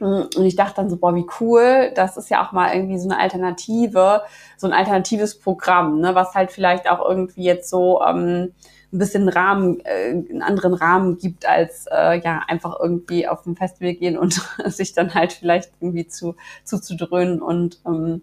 Und 0.00 0.44
ich 0.44 0.56
dachte 0.56 0.76
dann 0.76 0.90
so, 0.90 0.96
boah, 0.96 1.14
wie 1.14 1.26
cool, 1.38 1.92
das 1.94 2.16
ist 2.16 2.28
ja 2.28 2.44
auch 2.44 2.50
mal 2.50 2.74
irgendwie 2.74 2.98
so 2.98 3.08
eine 3.08 3.20
Alternative, 3.20 4.22
so 4.56 4.66
ein 4.66 4.72
alternatives 4.72 5.38
Programm, 5.38 6.00
ne, 6.00 6.16
was 6.16 6.34
halt 6.34 6.50
vielleicht 6.50 6.90
auch 6.90 7.08
irgendwie 7.08 7.44
jetzt 7.44 7.70
so 7.70 8.02
ähm, 8.02 8.52
ein 8.92 8.98
bisschen 8.98 9.28
Rahmen, 9.28 9.80
äh, 9.80 10.10
einen 10.10 10.42
anderen 10.42 10.74
Rahmen 10.74 11.18
gibt, 11.18 11.46
als 11.46 11.86
äh, 11.90 12.20
ja 12.20 12.42
einfach 12.46 12.78
irgendwie 12.78 13.26
auf 13.26 13.46
ein 13.46 13.56
Festival 13.56 13.94
gehen 13.94 14.18
und 14.18 14.40
sich 14.66 14.92
dann 14.92 15.14
halt 15.14 15.32
vielleicht 15.32 15.72
irgendwie 15.80 16.06
zu 16.06 16.36
zuzudröhnen. 16.64 17.40
Und 17.40 17.80
ähm, 17.86 18.22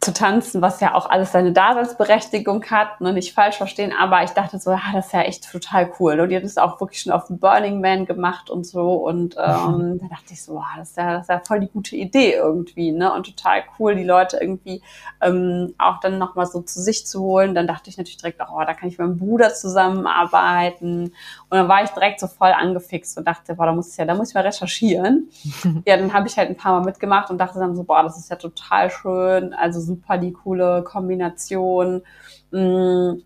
zu 0.00 0.14
tanzen, 0.14 0.62
was 0.62 0.80
ja 0.80 0.94
auch 0.94 1.10
alles 1.10 1.32
seine 1.32 1.52
Daseinsberechtigung 1.52 2.64
hat, 2.70 3.02
ne, 3.02 3.12
nicht 3.12 3.34
falsch 3.34 3.58
verstehen, 3.58 3.92
aber 3.98 4.22
ich 4.22 4.30
dachte 4.30 4.58
so, 4.58 4.70
ja, 4.70 4.80
das 4.94 5.06
ist 5.06 5.12
ja 5.12 5.20
echt 5.20 5.50
total 5.50 5.92
cool. 6.00 6.18
Und 6.20 6.30
die 6.30 6.36
hat 6.36 6.42
es 6.42 6.56
auch 6.56 6.80
wirklich 6.80 7.02
schon 7.02 7.12
auf 7.12 7.26
dem 7.26 7.38
Burning 7.38 7.82
Man 7.82 8.06
gemacht 8.06 8.48
und 8.48 8.66
so. 8.66 8.94
Und 8.94 9.36
ähm, 9.36 9.98
da 10.00 10.06
dachte 10.08 10.32
ich 10.32 10.42
so, 10.42 10.54
wow, 10.54 10.64
das 10.78 10.90
ist, 10.90 10.96
ja, 10.96 11.12
das 11.12 11.22
ist 11.22 11.28
ja 11.28 11.42
voll 11.46 11.60
die 11.60 11.68
gute 11.68 11.96
Idee 11.96 12.32
irgendwie, 12.32 12.92
ne? 12.92 13.12
Und 13.12 13.26
total 13.26 13.62
cool, 13.78 13.94
die 13.94 14.04
Leute 14.04 14.38
irgendwie 14.40 14.80
ähm, 15.20 15.74
auch 15.76 16.00
dann 16.00 16.16
nochmal 16.16 16.46
so 16.46 16.62
zu 16.62 16.80
sich 16.80 17.06
zu 17.06 17.20
holen. 17.20 17.54
Dann 17.54 17.66
dachte 17.66 17.90
ich 17.90 17.98
natürlich 17.98 18.16
direkt, 18.16 18.40
oh, 18.40 18.60
da 18.60 18.72
kann 18.72 18.88
ich 18.88 18.96
mit 18.96 19.06
meinem 19.06 19.18
Bruder 19.18 19.52
zusammenarbeiten. 19.52 21.12
Und 21.50 21.56
dann 21.58 21.68
war 21.68 21.84
ich 21.84 21.90
direkt 21.90 22.20
so 22.20 22.26
voll 22.26 22.52
angefixt 22.52 23.18
und 23.18 23.26
dachte, 23.26 23.54
boah, 23.54 23.66
da 23.66 23.72
muss 23.72 23.90
ich 23.90 23.98
ja, 23.98 24.06
da 24.06 24.14
muss 24.14 24.30
ich 24.30 24.34
mal 24.34 24.46
recherchieren. 24.46 25.28
ja, 25.86 25.98
dann 25.98 26.14
habe 26.14 26.26
ich 26.26 26.38
halt 26.38 26.48
ein 26.48 26.56
paar 26.56 26.80
Mal 26.80 26.86
mitgemacht 26.86 27.28
und 27.28 27.36
dachte 27.36 27.58
dann 27.58 27.76
so, 27.76 27.84
boah, 27.84 28.02
das 28.02 28.16
ist 28.16 28.30
ja 28.30 28.36
total 28.36 28.88
schön. 28.90 29.52
Also 29.52 29.89
super 29.90 30.18
die 30.18 30.32
coole 30.32 30.82
Kombination. 30.82 32.02
Mm, 32.50 33.22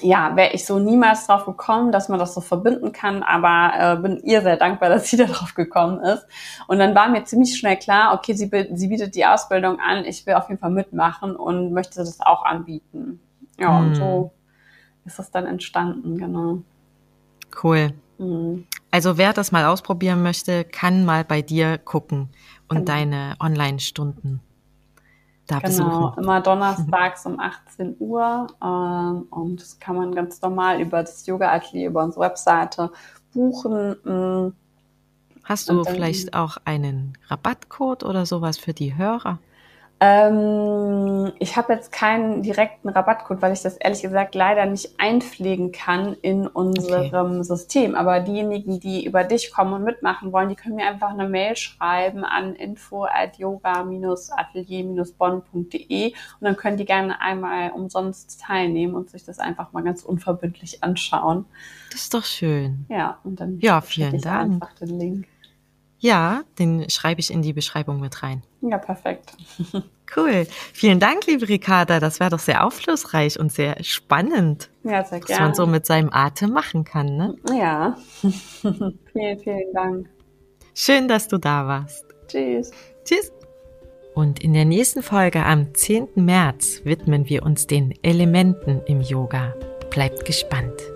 ja, 0.00 0.34
wäre 0.34 0.52
ich 0.52 0.66
so 0.66 0.78
niemals 0.78 1.26
drauf 1.26 1.44
gekommen, 1.44 1.92
dass 1.92 2.08
man 2.08 2.18
das 2.18 2.34
so 2.34 2.40
verbinden 2.40 2.92
kann, 2.92 3.22
aber 3.22 3.72
äh, 3.78 3.96
bin 3.96 4.20
ihr 4.24 4.42
sehr 4.42 4.56
dankbar, 4.56 4.88
dass 4.90 5.08
sie 5.08 5.16
da 5.16 5.24
drauf 5.24 5.54
gekommen 5.54 6.00
ist. 6.00 6.26
Und 6.66 6.78
dann 6.78 6.94
war 6.94 7.08
mir 7.08 7.24
ziemlich 7.24 7.56
schnell 7.56 7.76
klar, 7.76 8.14
okay, 8.14 8.34
sie, 8.34 8.50
sie 8.72 8.88
bietet 8.88 9.14
die 9.14 9.26
Ausbildung 9.26 9.78
an, 9.80 10.04
ich 10.04 10.26
will 10.26 10.34
auf 10.34 10.48
jeden 10.48 10.60
Fall 10.60 10.70
mitmachen 10.70 11.36
und 11.36 11.72
möchte 11.72 11.96
das 11.96 12.20
auch 12.20 12.44
anbieten. 12.44 13.20
Ja, 13.58 13.78
hm. 13.78 13.86
und 13.86 13.94
so 13.94 14.32
ist 15.04 15.18
das 15.18 15.30
dann 15.30 15.46
entstanden, 15.46 16.18
genau. 16.18 16.62
Cool. 17.62 17.92
Hm. 18.18 18.66
Also 18.90 19.16
wer 19.18 19.32
das 19.32 19.52
mal 19.52 19.64
ausprobieren 19.64 20.22
möchte, 20.22 20.64
kann 20.64 21.04
mal 21.04 21.24
bei 21.24 21.42
dir 21.42 21.78
gucken 21.78 22.28
und 22.68 22.78
genau. 22.78 22.92
deine 22.92 23.34
Online-Stunden 23.40 24.40
da 25.46 25.58
genau, 25.58 26.08
besuchen. 26.08 26.22
immer 26.22 26.40
donnerstags 26.40 27.26
um 27.26 27.38
18 27.38 27.96
Uhr. 27.98 28.46
Ähm, 28.62 29.26
und 29.30 29.60
das 29.60 29.78
kann 29.78 29.96
man 29.96 30.14
ganz 30.14 30.40
normal 30.40 30.80
über 30.80 31.02
das 31.02 31.26
Yoga-Atelier, 31.26 31.88
über 31.88 32.04
unsere 32.04 32.24
Webseite 32.24 32.90
buchen. 33.32 33.96
Mm. 34.04 34.54
Hast 35.44 35.68
du 35.68 35.82
vielleicht 35.84 36.34
auch 36.34 36.58
einen 36.64 37.18
Rabattcode 37.26 38.04
oder 38.04 38.26
sowas 38.26 38.58
für 38.58 38.72
die 38.72 38.96
Hörer? 38.96 39.38
Ähm, 40.04 41.30
ich 41.38 41.56
habe 41.56 41.74
jetzt 41.74 41.92
keinen 41.92 42.42
direkten 42.42 42.88
Rabattcode, 42.88 43.40
weil 43.40 43.52
ich 43.52 43.62
das 43.62 43.76
ehrlich 43.76 44.02
gesagt 44.02 44.34
leider 44.34 44.66
nicht 44.66 44.98
einpflegen 44.98 45.70
kann 45.70 46.16
in 46.22 46.48
unserem 46.48 47.34
okay. 47.34 47.44
System. 47.44 47.94
Aber 47.94 48.18
diejenigen, 48.18 48.80
die 48.80 49.06
über 49.06 49.22
dich 49.22 49.52
kommen 49.52 49.74
und 49.74 49.84
mitmachen 49.84 50.32
wollen, 50.32 50.48
die 50.48 50.56
können 50.56 50.74
mir 50.74 50.88
einfach 50.88 51.10
eine 51.10 51.28
Mail 51.28 51.54
schreiben 51.54 52.24
an 52.24 52.56
info 52.56 53.04
at 53.04 53.38
yoga-atelier-bonn.de 53.38 56.06
und 56.08 56.14
dann 56.40 56.56
können 56.56 56.78
die 56.78 56.84
gerne 56.84 57.20
einmal 57.20 57.70
umsonst 57.70 58.40
teilnehmen 58.40 58.96
und 58.96 59.08
sich 59.08 59.24
das 59.24 59.38
einfach 59.38 59.72
mal 59.72 59.84
ganz 59.84 60.02
unverbindlich 60.02 60.82
anschauen. 60.82 61.44
Das 61.92 62.02
ist 62.02 62.12
doch 62.12 62.24
schön. 62.24 62.86
Ja, 62.88 63.20
und 63.22 63.38
dann 63.38 63.60
ja, 63.60 63.80
vielen 63.80 64.20
Dank. 64.20 64.54
einfach 64.54 64.74
den 64.74 64.98
Link. 64.98 65.28
Ja, 66.02 66.42
den 66.58 66.90
schreibe 66.90 67.20
ich 67.20 67.30
in 67.30 67.42
die 67.42 67.52
Beschreibung 67.52 68.00
mit 68.00 68.24
rein. 68.24 68.42
Ja, 68.60 68.76
perfekt. 68.78 69.32
Cool. 70.14 70.46
Vielen 70.74 71.00
Dank, 71.00 71.26
liebe 71.26 71.48
Ricarda. 71.48 71.98
Das 71.98 72.20
war 72.20 72.28
doch 72.28 72.38
sehr 72.38 72.66
aufschlussreich 72.66 73.40
und 73.40 73.50
sehr 73.50 73.82
spannend. 73.82 74.68
Ja, 74.84 75.02
sehr 75.02 75.20
gerne. 75.20 75.30
Was 75.30 75.38
man 75.38 75.54
so 75.54 75.66
mit 75.66 75.86
seinem 75.86 76.10
Atem 76.12 76.50
machen 76.50 76.84
kann, 76.84 77.16
ne? 77.16 77.34
Ja. 77.50 77.96
vielen, 78.20 79.38
vielen 79.38 79.72
Dank. 79.72 80.10
Schön, 80.74 81.08
dass 81.08 81.28
du 81.28 81.38
da 81.38 81.66
warst. 81.66 82.04
Tschüss. 82.28 82.72
Tschüss. 83.04 83.32
Und 84.14 84.44
in 84.44 84.52
der 84.52 84.66
nächsten 84.66 85.02
Folge 85.02 85.46
am 85.46 85.74
10. 85.74 86.08
März 86.16 86.82
widmen 86.84 87.30
wir 87.30 87.42
uns 87.42 87.66
den 87.66 87.94
Elementen 88.02 88.82
im 88.84 89.00
Yoga. 89.00 89.54
Bleibt 89.88 90.26
gespannt. 90.26 90.91